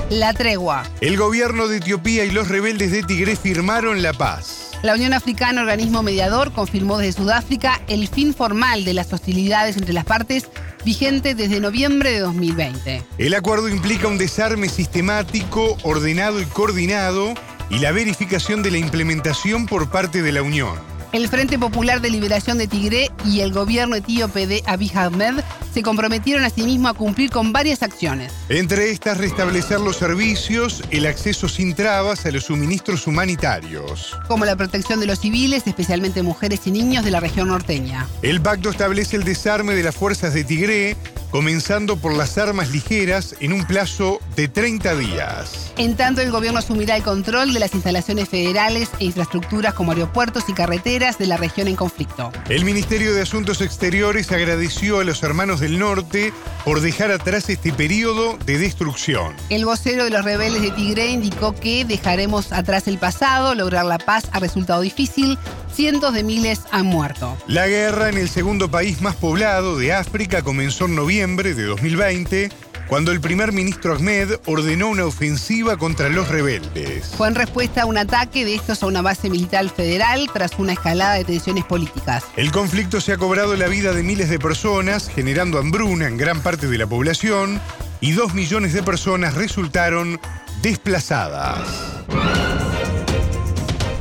La 0.09 0.33
tregua. 0.33 0.83
El 1.01 1.17
gobierno 1.17 1.67
de 1.67 1.77
Etiopía 1.77 2.23
y 2.23 2.31
los 2.31 2.47
rebeldes 2.47 2.91
de 2.91 3.03
Tigré 3.03 3.35
firmaron 3.35 4.03
la 4.03 4.13
paz. 4.13 4.62
La 4.83 4.95
Unión 4.95 5.13
Africana, 5.13 5.61
organismo 5.61 6.03
mediador, 6.03 6.51
confirmó 6.51 6.97
desde 6.97 7.21
Sudáfrica 7.21 7.79
el 7.87 8.09
fin 8.09 8.33
formal 8.33 8.83
de 8.83 8.93
las 8.93 9.13
hostilidades 9.13 9.77
entre 9.77 9.93
las 9.93 10.03
partes 10.03 10.49
vigente 10.83 11.35
desde 11.35 11.61
noviembre 11.61 12.11
de 12.11 12.19
2020. 12.19 13.01
El 13.17 13.33
acuerdo 13.33 13.69
implica 13.69 14.09
un 14.09 14.17
desarme 14.17 14.67
sistemático, 14.67 15.77
ordenado 15.83 16.41
y 16.41 16.45
coordinado 16.45 17.33
y 17.69 17.79
la 17.79 17.93
verificación 17.93 18.61
de 18.61 18.71
la 18.71 18.77
implementación 18.77 19.67
por 19.67 19.89
parte 19.89 20.21
de 20.21 20.33
la 20.33 20.41
Unión. 20.41 20.77
El 21.13 21.29
Frente 21.29 21.57
Popular 21.57 22.01
de 22.01 22.09
Liberación 22.09 22.57
de 22.57 22.67
Tigré 22.67 23.09
y 23.23 23.39
el 23.39 23.53
gobierno 23.53 23.95
etíope 23.95 24.47
de 24.47 24.63
Abiy 24.65 24.91
Ahmed 24.95 25.35
se 25.73 25.81
comprometieron 25.81 26.43
asimismo 26.43 26.87
a 26.87 26.93
cumplir 26.93 27.31
con 27.31 27.51
varias 27.51 27.81
acciones. 27.81 28.31
Entre 28.49 28.91
estas, 28.91 29.17
restablecer 29.17 29.79
los 29.79 29.97
servicios, 29.97 30.83
el 30.91 31.05
acceso 31.07 31.49
sin 31.49 31.73
trabas 31.73 32.25
a 32.25 32.31
los 32.31 32.45
suministros 32.45 33.07
humanitarios. 33.07 34.17
Como 34.27 34.45
la 34.45 34.55
protección 34.55 34.99
de 34.99 35.07
los 35.07 35.19
civiles, 35.19 35.63
especialmente 35.65 36.21
mujeres 36.21 36.67
y 36.67 36.71
niños 36.71 37.03
de 37.03 37.11
la 37.11 37.19
región 37.19 37.47
norteña. 37.47 38.07
El 38.21 38.41
pacto 38.41 38.69
establece 38.69 39.15
el 39.15 39.23
desarme 39.23 39.73
de 39.73 39.83
las 39.83 39.95
fuerzas 39.95 40.33
de 40.33 40.43
Tigré, 40.43 40.95
comenzando 41.33 41.97
por 41.97 42.15
las 42.15 42.37
armas 42.37 42.69
ligeras 42.69 43.35
en 43.39 43.53
un 43.53 43.65
plazo 43.65 44.19
de 44.35 44.47
30 44.47 44.93
días. 44.93 45.73
En 45.77 45.95
tanto, 45.95 46.21
el 46.21 46.29
gobierno 46.29 46.59
asumirá 46.59 46.95
el 46.95 47.01
control 47.01 47.53
de 47.53 47.59
las 47.59 47.73
instalaciones 47.73 48.29
federales 48.29 48.89
e 48.99 49.05
infraestructuras 49.05 49.73
como 49.73 49.93
aeropuertos 49.93 50.43
y 50.47 50.53
carreteras 50.53 51.17
de 51.17 51.25
la 51.25 51.37
región 51.37 51.67
en 51.67 51.75
conflicto. 51.75 52.31
El 52.49 52.65
Ministerio 52.65 53.15
de 53.15 53.23
Asuntos 53.23 53.61
Exteriores 53.61 54.31
agradeció 54.31 54.99
a 54.99 55.03
los 55.03 55.23
hermanos 55.23 55.59
del 55.59 55.79
norte 55.79 56.31
por 56.63 56.81
dejar 56.81 57.09
atrás 57.09 57.49
este 57.49 57.73
periodo 57.73 58.37
de 58.45 58.59
destrucción. 58.59 59.35
El 59.49 59.65
vocero 59.65 60.03
de 60.03 60.11
los 60.11 60.23
rebeldes 60.23 60.61
de 60.61 60.69
Tigre 60.69 61.07
indicó 61.07 61.55
que 61.55 61.83
dejaremos 61.83 62.51
atrás 62.51 62.87
el 62.87 62.99
pasado, 62.99 63.55
lograr 63.55 63.85
la 63.85 63.97
paz 63.97 64.25
ha 64.33 64.39
resultado 64.39 64.81
difícil, 64.81 65.39
cientos 65.73 66.13
de 66.13 66.23
miles 66.23 66.61
han 66.71 66.85
muerto. 66.85 67.37
La 67.47 67.67
guerra 67.67 68.09
en 68.09 68.17
el 68.17 68.29
segundo 68.29 68.69
país 68.69 69.01
más 69.01 69.15
poblado 69.15 69.77
de 69.77 69.93
África 69.93 70.41
comenzó 70.41 70.85
en 70.85 70.95
noviembre 70.95 71.53
de 71.53 71.63
2020 71.63 72.51
cuando 72.87 73.11
el 73.11 73.21
primer 73.21 73.53
ministro 73.53 73.95
Ahmed 73.95 74.33
ordenó 74.45 74.89
una 74.89 75.05
ofensiva 75.05 75.77
contra 75.77 76.09
los 76.09 76.27
rebeldes. 76.27 77.13
Fue 77.17 77.27
en 77.27 77.35
respuesta 77.35 77.83
a 77.83 77.85
un 77.85 77.97
ataque 77.97 78.45
de 78.45 78.55
estos 78.55 78.83
a 78.83 78.87
una 78.87 79.01
base 79.01 79.29
militar 79.29 79.67
federal 79.69 80.29
tras 80.31 80.59
una 80.59 80.73
escalada 80.73 81.15
de 81.15 81.23
tensiones 81.23 81.63
políticas. 81.65 82.23
El 82.35 82.51
conflicto 82.51 83.01
se 83.01 83.13
ha 83.13 83.17
cobrado 83.17 83.55
la 83.55 83.67
vida 83.67 83.93
de 83.93 84.03
miles 84.03 84.29
de 84.29 84.39
personas, 84.39 85.09
generando 85.09 85.57
hambruna 85.57 86.07
en 86.07 86.17
gran 86.17 86.41
parte 86.41 86.67
de 86.67 86.77
la 86.77 86.87
población, 86.87 87.59
y 87.99 88.11
dos 88.11 88.33
millones 88.33 88.73
de 88.73 88.83
personas 88.83 89.33
resultaron 89.33 90.19
desplazadas. 90.61 91.67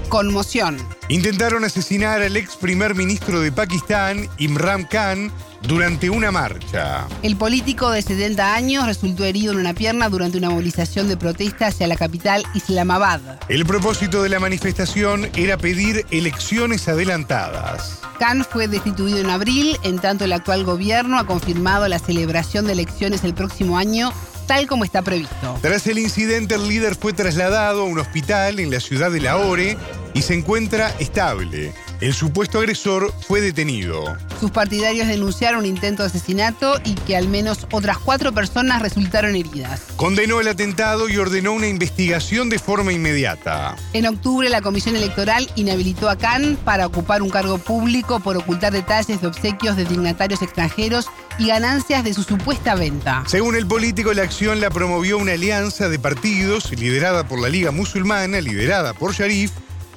Conmoción. 0.08 0.76
Intentaron 1.08 1.64
asesinar 1.64 2.22
al 2.22 2.36
ex 2.36 2.56
primer 2.56 2.94
ministro 2.94 3.40
de 3.40 3.50
Pakistán, 3.50 4.28
Imran 4.38 4.84
Khan, 4.84 5.32
durante 5.62 6.10
una 6.10 6.30
marcha. 6.30 7.06
El 7.22 7.36
político 7.36 7.90
de 7.90 8.02
70 8.02 8.54
años 8.54 8.86
resultó 8.86 9.24
herido 9.24 9.52
en 9.52 9.58
una 9.58 9.74
pierna 9.74 10.08
durante 10.08 10.38
una 10.38 10.50
movilización 10.50 11.08
de 11.08 11.16
protesta 11.16 11.66
hacia 11.66 11.86
la 11.86 11.96
capital 11.96 12.44
Islamabad. 12.54 13.20
El 13.48 13.66
propósito 13.66 14.22
de 14.22 14.28
la 14.28 14.40
manifestación 14.40 15.28
era 15.36 15.58
pedir 15.58 16.06
elecciones 16.10 16.88
adelantadas. 16.88 18.00
Khan 18.18 18.44
fue 18.48 18.68
destituido 18.68 19.18
en 19.18 19.30
abril, 19.30 19.76
en 19.82 19.98
tanto 19.98 20.24
el 20.24 20.32
actual 20.32 20.64
gobierno 20.64 21.18
ha 21.18 21.26
confirmado 21.26 21.88
la 21.88 21.98
celebración 21.98 22.66
de 22.66 22.72
elecciones 22.72 23.24
el 23.24 23.34
próximo 23.34 23.76
año 23.76 24.12
tal 24.46 24.66
como 24.66 24.84
está 24.84 25.02
previsto. 25.02 25.58
Tras 25.62 25.86
el 25.86 25.98
incidente, 25.98 26.56
el 26.56 26.68
líder 26.68 26.96
fue 26.96 27.12
trasladado 27.12 27.82
a 27.82 27.84
un 27.84 27.98
hospital 27.98 28.58
en 28.58 28.70
la 28.70 28.80
ciudad 28.80 29.10
de 29.10 29.20
Lahore 29.20 29.76
y 30.14 30.22
se 30.22 30.34
encuentra 30.34 30.90
estable. 30.98 31.72
El 32.00 32.14
supuesto 32.14 32.58
agresor 32.58 33.12
fue 33.28 33.40
detenido. 33.40 34.16
Sus 34.40 34.50
partidarios 34.50 35.06
denunciaron 35.06 35.60
un 35.60 35.66
intento 35.66 36.02
de 36.02 36.08
asesinato 36.08 36.80
y 36.84 36.94
que 36.94 37.16
al 37.16 37.28
menos 37.28 37.68
otras 37.70 37.98
cuatro 37.98 38.32
personas 38.32 38.82
resultaron 38.82 39.36
heridas. 39.36 39.82
Condenó 39.94 40.40
el 40.40 40.48
atentado 40.48 41.08
y 41.08 41.16
ordenó 41.16 41.52
una 41.52 41.68
investigación 41.68 42.48
de 42.48 42.58
forma 42.58 42.92
inmediata. 42.92 43.76
En 43.92 44.06
octubre, 44.06 44.48
la 44.48 44.60
Comisión 44.60 44.96
Electoral 44.96 45.48
inhabilitó 45.54 46.10
a 46.10 46.16
Khan 46.16 46.58
para 46.64 46.86
ocupar 46.86 47.22
un 47.22 47.30
cargo 47.30 47.58
público 47.58 48.18
por 48.18 48.36
ocultar 48.36 48.72
detalles 48.72 49.20
de 49.20 49.28
obsequios 49.28 49.76
de 49.76 49.84
dignatarios 49.84 50.42
extranjeros 50.42 51.06
y 51.38 51.46
ganancias 51.46 52.02
de 52.02 52.14
su 52.14 52.24
supuesta 52.24 52.74
venta. 52.74 53.22
Según 53.28 53.54
el 53.54 53.66
político, 53.66 54.12
la 54.12 54.22
acción 54.22 54.60
la 54.60 54.70
promovió 54.70 55.18
una 55.18 55.32
alianza 55.32 55.88
de 55.88 55.98
partidos 56.00 56.72
liderada 56.72 57.28
por 57.28 57.40
la 57.40 57.48
Liga 57.48 57.70
Musulmana, 57.70 58.40
liderada 58.40 58.92
por 58.92 59.14
Sharif, 59.14 59.52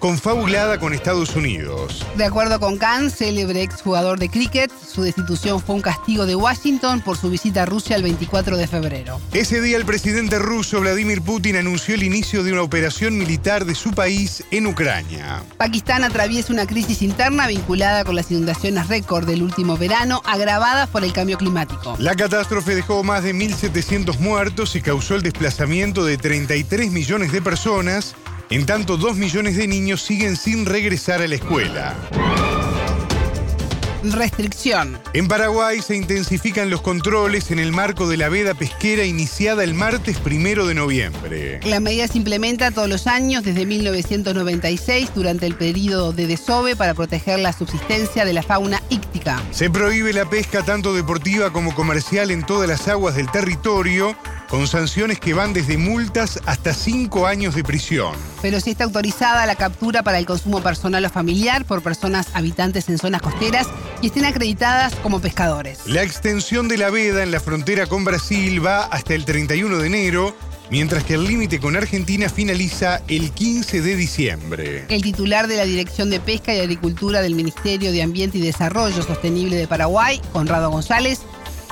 confabulada 0.05 0.77
con 0.77 0.93
Estados 0.93 1.35
Unidos. 1.35 2.05
De 2.15 2.25
acuerdo 2.25 2.59
con 2.59 2.77
Khan, 2.77 3.09
célebre 3.09 3.63
exjugador 3.63 4.19
de 4.19 4.29
cricket, 4.29 4.71
su 4.71 5.01
destitución 5.01 5.59
fue 5.59 5.73
un 5.73 5.81
castigo 5.81 6.27
de 6.27 6.35
Washington 6.35 7.01
por 7.01 7.17
su 7.17 7.31
visita 7.31 7.63
a 7.63 7.65
Rusia 7.65 7.95
el 7.95 8.03
24 8.03 8.55
de 8.55 8.67
febrero. 8.67 9.19
Ese 9.33 9.61
día 9.61 9.77
el 9.77 9.85
presidente 9.85 10.37
ruso 10.37 10.79
Vladimir 10.79 11.23
Putin 11.23 11.55
anunció 11.55 11.95
el 11.95 12.03
inicio 12.03 12.43
de 12.43 12.51
una 12.51 12.61
operación 12.61 13.17
militar 13.17 13.65
de 13.65 13.73
su 13.73 13.93
país 13.93 14.43
en 14.51 14.67
Ucrania. 14.67 15.41
Pakistán 15.57 16.03
atraviesa 16.03 16.53
una 16.53 16.67
crisis 16.67 17.01
interna 17.01 17.47
vinculada 17.47 18.03
con 18.03 18.15
las 18.15 18.29
inundaciones 18.29 18.87
récord 18.87 19.25
del 19.25 19.41
último 19.41 19.75
verano, 19.75 20.21
agravadas 20.25 20.87
por 20.87 21.03
el 21.03 21.13
cambio 21.13 21.39
climático. 21.39 21.95
La 21.97 22.13
catástrofe 22.13 22.75
dejó 22.75 23.03
más 23.03 23.23
de 23.23 23.33
1.700 23.33 24.19
muertos 24.19 24.75
y 24.75 24.81
causó 24.81 25.15
el 25.15 25.23
desplazamiento 25.23 26.05
de 26.05 26.19
33 26.19 26.91
millones 26.91 27.31
de 27.31 27.41
personas 27.41 28.13
en 28.49 28.65
tanto, 28.65 28.97
dos 28.97 29.15
millones 29.15 29.57
de 29.57 29.67
niños 29.67 30.01
siguen 30.01 30.35
sin 30.35 30.65
regresar 30.65 31.21
a 31.21 31.27
la 31.27 31.35
escuela. 31.35 31.95
Restricción. 34.11 34.99
En 35.13 35.27
Paraguay 35.27 35.81
se 35.81 35.95
intensifican 35.95 36.69
los 36.69 36.81
controles 36.81 37.49
en 37.49 37.57
el 37.57 37.71
marco 37.71 38.07
de 38.07 38.17
la 38.17 38.29
veda 38.29 38.53
pesquera 38.53 39.03
iniciada 39.03 39.63
el 39.63 39.73
martes 39.73 40.17
primero 40.19 40.67
de 40.67 40.75
noviembre. 40.75 41.59
La 41.63 41.79
medida 41.79 42.07
se 42.07 42.19
implementa 42.19 42.69
todos 42.69 42.87
los 42.87 43.07
años 43.07 43.43
desde 43.43 43.65
1996 43.65 45.09
durante 45.15 45.47
el 45.47 45.55
periodo 45.55 46.13
de 46.13 46.27
desove 46.27 46.75
para 46.75 46.93
proteger 46.93 47.39
la 47.39 47.51
subsistencia 47.51 48.25
de 48.25 48.33
la 48.33 48.43
fauna 48.43 48.81
íctica. 48.89 49.41
Se 49.51 49.71
prohíbe 49.71 50.13
la 50.13 50.29
pesca 50.29 50.63
tanto 50.63 50.93
deportiva 50.93 51.51
como 51.51 51.73
comercial 51.73 52.29
en 52.29 52.45
todas 52.45 52.69
las 52.69 52.87
aguas 52.87 53.15
del 53.15 53.31
territorio 53.31 54.15
con 54.55 54.67
sanciones 54.67 55.19
que 55.19 55.33
van 55.33 55.51
desde 55.51 55.77
multas 55.77 56.39
hasta 56.45 56.73
cinco 56.73 57.27
años 57.27 57.55
de 57.55 57.63
prisión. 57.65 58.13
Pero 58.41 58.61
si 58.61 58.71
está 58.71 58.85
autorizada 58.85 59.45
la 59.45 59.55
captura 59.55 60.01
para 60.01 60.17
el 60.17 60.25
consumo 60.25 60.61
personal 60.61 61.03
o 61.03 61.09
familiar 61.09 61.65
por 61.65 61.83
personas 61.83 62.27
habitantes 62.33 62.87
en 62.87 62.97
zonas 62.97 63.21
costeras 63.21 63.67
y 64.01 64.07
estén 64.07 64.23
acreditadas 64.23 64.95
como 64.95 65.19
pescadores. 65.19 65.79
La 65.87 66.03
extensión 66.03 66.69
de 66.69 66.77
la 66.77 66.89
veda 66.89 67.21
en 67.21 67.31
la 67.31 67.41
frontera 67.41 67.85
con 67.85 68.05
Brasil 68.05 68.65
va 68.65 68.85
hasta 68.85 69.13
el 69.13 69.25
31 69.25 69.77
de 69.77 69.87
enero 69.87 70.33
mientras 70.71 71.03
que 71.03 71.15
el 71.15 71.25
límite 71.25 71.59
con 71.59 71.75
Argentina 71.75 72.29
finaliza 72.29 73.01
el 73.09 73.31
15 73.31 73.81
de 73.81 73.95
diciembre. 73.97 74.85
El 74.87 75.01
titular 75.01 75.47
de 75.47 75.57
la 75.57 75.65
Dirección 75.65 76.09
de 76.09 76.21
Pesca 76.21 76.55
y 76.55 76.61
Agricultura 76.61 77.21
del 77.21 77.35
Ministerio 77.35 77.91
de 77.91 78.01
Ambiente 78.01 78.37
y 78.37 78.41
Desarrollo 78.41 79.03
Sostenible 79.03 79.57
de 79.57 79.67
Paraguay, 79.67 80.21
Conrado 80.31 80.71
González, 80.71 81.23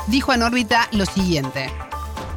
dijo 0.08 0.34
en 0.34 0.42
órbita 0.42 0.90
lo 0.92 1.06
siguiente 1.06 1.72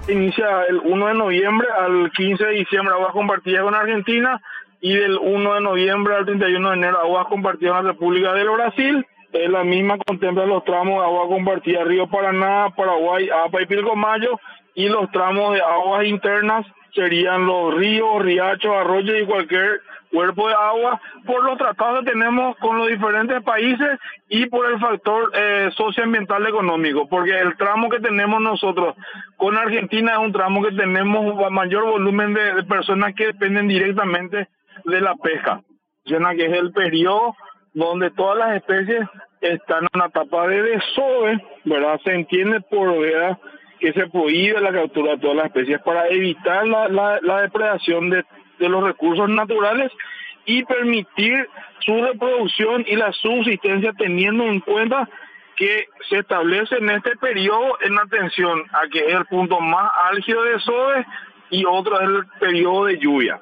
inicia 0.08 0.62
el 0.68 0.78
1 0.78 1.06
de 1.08 1.14
noviembre 1.14 1.68
al 1.76 2.10
15 2.12 2.44
de 2.44 2.52
diciembre 2.52 2.94
aguas 2.94 3.12
compartidas 3.12 3.62
con 3.62 3.74
Argentina 3.74 4.40
y 4.80 4.94
del 4.94 5.18
1 5.18 5.54
de 5.54 5.60
noviembre 5.60 6.14
al 6.14 6.24
31 6.24 6.70
de 6.70 6.76
enero 6.76 6.98
aguas 7.00 7.26
compartidas 7.26 7.74
con 7.74 7.86
la 7.86 7.92
República 7.92 8.32
del 8.34 8.50
Brasil. 8.50 9.06
Es 9.32 9.50
la 9.50 9.64
misma 9.64 9.98
contempla 9.98 10.46
los 10.46 10.64
tramos 10.64 11.00
de 11.00 11.06
agua 11.06 11.28
compartida 11.28 11.84
Río 11.84 12.08
Paraná, 12.08 12.68
Paraguay, 12.76 13.28
APA 13.28 13.62
y 13.62 13.66
Pilcomayo 13.66 14.38
y 14.74 14.88
los 14.88 15.10
tramos 15.10 15.54
de 15.54 15.60
aguas 15.60 16.04
internas 16.06 16.66
serían 16.94 17.46
los 17.46 17.74
ríos, 17.74 18.22
riachos, 18.22 18.72
arroyos 18.74 19.20
y 19.20 19.26
cualquier 19.26 19.80
cuerpo 20.10 20.48
de 20.48 20.54
agua 20.54 21.00
por 21.26 21.44
los 21.44 21.58
tratados 21.58 22.04
que 22.04 22.12
tenemos 22.12 22.56
con 22.56 22.78
los 22.78 22.88
diferentes 22.88 23.42
países 23.42 23.98
y 24.28 24.46
por 24.46 24.70
el 24.70 24.78
factor 24.78 25.30
eh, 25.34 25.70
socioambiental 25.76 26.46
económico, 26.46 27.08
porque 27.08 27.38
el 27.38 27.56
tramo 27.56 27.88
que 27.88 28.00
tenemos 28.00 28.40
nosotros 28.40 28.94
con 29.36 29.56
Argentina 29.56 30.12
es 30.12 30.18
un 30.18 30.32
tramo 30.32 30.62
que 30.62 30.72
tenemos 30.72 31.50
mayor 31.50 31.84
volumen 31.84 32.34
de, 32.34 32.62
personas 32.64 33.14
que 33.14 33.26
dependen 33.26 33.68
directamente 33.68 34.48
de 34.84 35.00
la 35.00 35.14
pesca, 35.16 35.62
que 36.04 36.14
es 36.14 36.52
el 36.52 36.72
periodo 36.72 37.34
donde 37.74 38.10
todas 38.10 38.38
las 38.38 38.56
especies 38.56 39.06
están 39.40 39.82
en 39.82 39.88
una 39.94 40.06
etapa 40.06 40.48
de 40.48 40.62
desove, 40.62 41.44
¿verdad? 41.64 42.00
Se 42.04 42.14
entiende 42.14 42.60
por 42.62 42.98
verdad 42.98 43.38
que 43.78 43.92
se 43.92 44.06
prohíbe 44.08 44.60
la 44.60 44.72
captura 44.72 45.12
de 45.12 45.18
todas 45.18 45.36
las 45.36 45.46
especies 45.46 45.80
para 45.82 46.08
evitar 46.08 46.66
la, 46.66 46.88
la 47.22 47.42
depredación 47.42 48.10
de 48.10 48.24
de 48.58 48.68
los 48.68 48.82
recursos 48.82 49.28
naturales 49.28 49.92
y 50.44 50.64
permitir 50.64 51.48
su 51.80 52.02
reproducción 52.02 52.84
y 52.86 52.96
la 52.96 53.12
subsistencia 53.12 53.92
teniendo 53.96 54.44
en 54.44 54.60
cuenta 54.60 55.08
que 55.56 55.86
se 56.08 56.18
establece 56.18 56.76
en 56.76 56.90
este 56.90 57.16
periodo 57.16 57.78
en 57.80 57.98
atención 57.98 58.62
a 58.72 58.88
que 58.88 58.98
es 59.00 59.14
el 59.14 59.24
punto 59.26 59.60
más 59.60 59.90
álgido 60.10 60.42
de 60.44 60.60
SODE 60.60 61.06
y 61.50 61.64
otro 61.64 61.98
es 62.00 62.08
el 62.08 62.26
periodo 62.38 62.86
de 62.86 62.98
lluvia. 62.98 63.40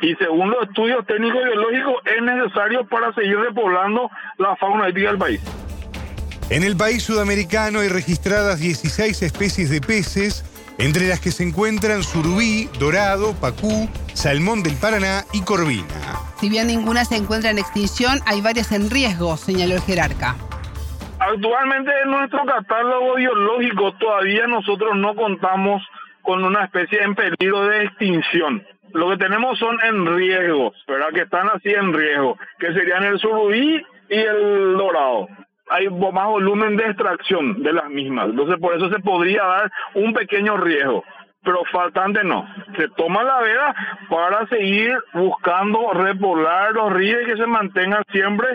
Y 0.00 0.14
según 0.16 0.50
los 0.50 0.62
estudios 0.68 1.04
técnicos 1.06 1.42
biológicos 1.42 2.02
es 2.04 2.22
necesario 2.22 2.86
para 2.86 3.12
seguir 3.14 3.38
repoblando 3.38 4.10
la 4.36 4.54
fauna 4.56 4.88
ética 4.88 5.08
del 5.08 5.18
país. 5.18 5.67
En 6.50 6.62
el 6.62 6.78
país 6.78 7.02
sudamericano 7.02 7.80
hay 7.80 7.88
registradas 7.88 8.58
16 8.58 9.20
especies 9.22 9.68
de 9.68 9.82
peces, 9.82 10.46
entre 10.78 11.06
las 11.06 11.20
que 11.20 11.30
se 11.30 11.42
encuentran 11.42 12.02
surubí, 12.02 12.70
dorado, 12.80 13.34
pacú, 13.38 13.86
salmón 14.14 14.62
del 14.62 14.74
Paraná 14.80 15.24
y 15.34 15.44
corvina. 15.44 15.84
Si 16.40 16.48
bien 16.48 16.68
ninguna 16.68 17.04
se 17.04 17.16
encuentra 17.16 17.50
en 17.50 17.58
extinción, 17.58 18.20
hay 18.24 18.40
varias 18.40 18.72
en 18.72 18.88
riesgo, 18.88 19.36
señaló 19.36 19.74
el 19.74 19.82
jerarca. 19.82 20.36
Actualmente 21.18 21.90
en 22.02 22.12
nuestro 22.12 22.42
catálogo 22.46 23.16
biológico 23.16 23.92
todavía 23.98 24.46
nosotros 24.46 24.96
no 24.96 25.14
contamos 25.14 25.82
con 26.22 26.42
una 26.44 26.64
especie 26.64 27.02
en 27.02 27.14
peligro 27.14 27.66
de 27.66 27.84
extinción. 27.84 28.66
Lo 28.94 29.10
que 29.10 29.18
tenemos 29.18 29.58
son 29.58 29.76
en 29.84 30.16
riesgo, 30.16 30.72
¿verdad? 30.86 31.08
Que 31.12 31.22
están 31.22 31.46
así 31.54 31.68
en 31.68 31.92
riesgo, 31.92 32.38
que 32.58 32.72
serían 32.72 33.04
el 33.04 33.18
surubí 33.18 33.84
y 34.08 34.16
el 34.16 34.78
dorado 34.78 35.28
hay 35.70 35.88
más 35.88 36.26
volumen 36.26 36.76
de 36.76 36.84
extracción 36.84 37.62
de 37.62 37.72
las 37.72 37.88
mismas. 37.88 38.30
Entonces, 38.30 38.56
por 38.60 38.74
eso 38.74 38.88
se 38.90 38.98
podría 39.00 39.44
dar 39.44 39.70
un 39.94 40.12
pequeño 40.12 40.56
riesgo. 40.56 41.04
Pero 41.42 41.64
faltante 41.70 42.24
no. 42.24 42.46
Se 42.76 42.88
toma 42.90 43.22
la 43.22 43.40
veda 43.40 43.74
para 44.10 44.46
seguir 44.48 44.96
buscando 45.14 45.92
repoblar 45.92 46.72
los 46.72 46.92
ríos 46.92 47.22
y 47.22 47.26
que 47.26 47.36
se 47.36 47.46
mantenga 47.46 48.02
siempre 48.10 48.48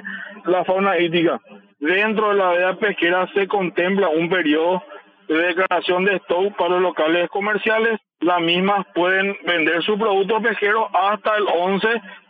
la 0.46 0.66
fauna 0.66 0.98
hídrica. 1.00 1.40
Dentro 1.80 2.30
de 2.30 2.36
la 2.36 2.50
veda 2.50 2.76
pesquera 2.76 3.28
se 3.34 3.48
contempla 3.48 4.10
un 4.10 4.30
periodo 4.30 4.84
de 5.28 5.38
declaración 5.38 6.06
de 6.06 6.18
stock 6.18 6.56
para 6.58 6.72
los 6.72 6.82
locales 6.82 7.30
comerciales. 7.30 8.00
Las 8.20 8.42
mismas 8.42 8.86
pueden 8.94 9.36
vender 9.46 9.82
su 9.84 9.98
producto 9.98 10.42
pesquero 10.42 10.88
hasta 10.94 11.36
el 11.38 11.46
11 11.48 11.88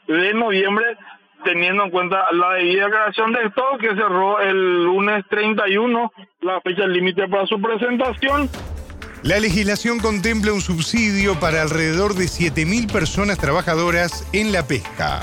de 0.07 0.33
noviembre 0.33 0.97
teniendo 1.43 1.83
en 1.83 1.91
cuenta 1.91 2.25
la 2.31 2.53
debida 2.53 2.89
creación 2.89 3.33
de 3.33 3.43
stock 3.45 3.79
que 3.79 3.89
cerró 3.89 4.39
el 4.39 4.83
lunes 4.83 5.23
31, 5.29 6.11
la 6.41 6.61
fecha 6.61 6.87
límite 6.87 7.27
para 7.27 7.45
su 7.45 7.61
presentación. 7.61 8.49
La 9.23 9.39
legislación 9.39 9.99
contempla 9.99 10.51
un 10.51 10.61
subsidio 10.61 11.39
para 11.39 11.61
alrededor 11.61 12.13
de 12.13 12.25
7.000 12.25 12.91
personas 12.91 13.37
trabajadoras 13.37 14.27
en 14.33 14.51
la 14.51 14.67
pesca. 14.67 15.21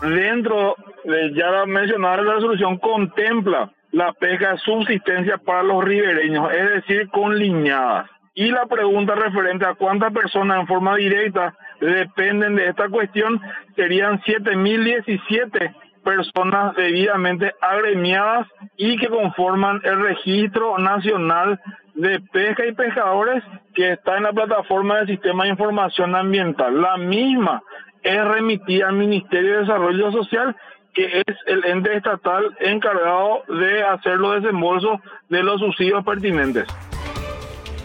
Dentro 0.00 0.74
de 1.04 1.34
ya 1.34 1.66
mencionada 1.66 2.22
la 2.22 2.34
resolución 2.34 2.78
contempla 2.78 3.70
la 3.92 4.12
pesca 4.14 4.56
subsistencia 4.56 5.36
para 5.38 5.62
los 5.62 5.84
ribereños, 5.84 6.50
es 6.52 6.70
decir, 6.70 7.08
con 7.10 7.38
liñadas. 7.38 8.08
Y 8.34 8.50
la 8.50 8.64
pregunta 8.64 9.14
referente 9.14 9.66
a 9.66 9.74
cuántas 9.74 10.10
personas 10.12 10.60
en 10.60 10.66
forma 10.66 10.96
directa 10.96 11.54
dependen 11.80 12.56
de 12.56 12.68
esta 12.68 12.88
cuestión 12.88 13.40
serían 13.76 14.20
7.017 14.20 15.74
personas 16.02 16.74
debidamente 16.74 17.52
agremiadas 17.60 18.48
y 18.76 18.96
que 18.96 19.08
conforman 19.08 19.80
el 19.84 20.00
registro 20.00 20.78
nacional 20.78 21.60
de 21.94 22.20
pesca 22.32 22.66
y 22.66 22.72
pescadores 22.72 23.42
que 23.74 23.92
está 23.92 24.16
en 24.16 24.24
la 24.24 24.32
plataforma 24.32 24.98
del 24.98 25.08
sistema 25.08 25.44
de 25.44 25.50
información 25.50 26.16
ambiental. 26.16 26.80
La 26.80 26.96
misma 26.96 27.62
es 28.02 28.24
remitida 28.24 28.88
al 28.88 28.94
Ministerio 28.94 29.52
de 29.52 29.60
Desarrollo 29.60 30.10
Social 30.12 30.56
que 30.94 31.22
es 31.26 31.36
el 31.46 31.64
ente 31.64 31.96
estatal 31.96 32.54
encargado 32.60 33.44
de 33.48 33.82
hacer 33.82 34.16
los 34.18 34.42
desembolsos 34.42 35.00
de 35.28 35.42
los 35.42 35.60
subsidios 35.60 36.04
pertinentes. 36.04 36.66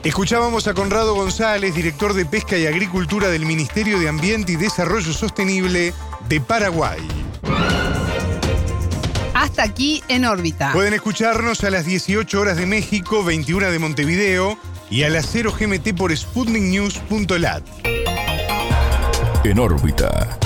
Escuchábamos 0.07 0.67
a 0.67 0.73
Conrado 0.73 1.15
González, 1.15 1.75
director 1.75 2.13
de 2.13 2.25
Pesca 2.25 2.57
y 2.57 2.65
Agricultura 2.65 3.27
del 3.27 3.45
Ministerio 3.45 3.99
de 3.99 4.07
Ambiente 4.07 4.53
y 4.53 4.55
Desarrollo 4.55 5.11
Sostenible 5.11 5.93
de 6.29 6.39
Paraguay. 6.39 7.05
Hasta 9.33 9.63
aquí 9.63 10.01
en 10.07 10.23
órbita. 10.23 10.71
Pueden 10.71 10.93
escucharnos 10.93 11.65
a 11.65 11.71
las 11.71 11.85
18 11.85 12.39
horas 12.39 12.55
de 12.55 12.65
México, 12.65 13.21
21 13.25 13.69
de 13.69 13.79
Montevideo 13.79 14.57
y 14.89 15.03
a 15.03 15.09
las 15.09 15.27
0 15.29 15.53
GMT 15.59 15.93
por 15.97 16.15
sputniknews.lat. 16.15 17.63
En 19.43 19.59
órbita. 19.59 20.39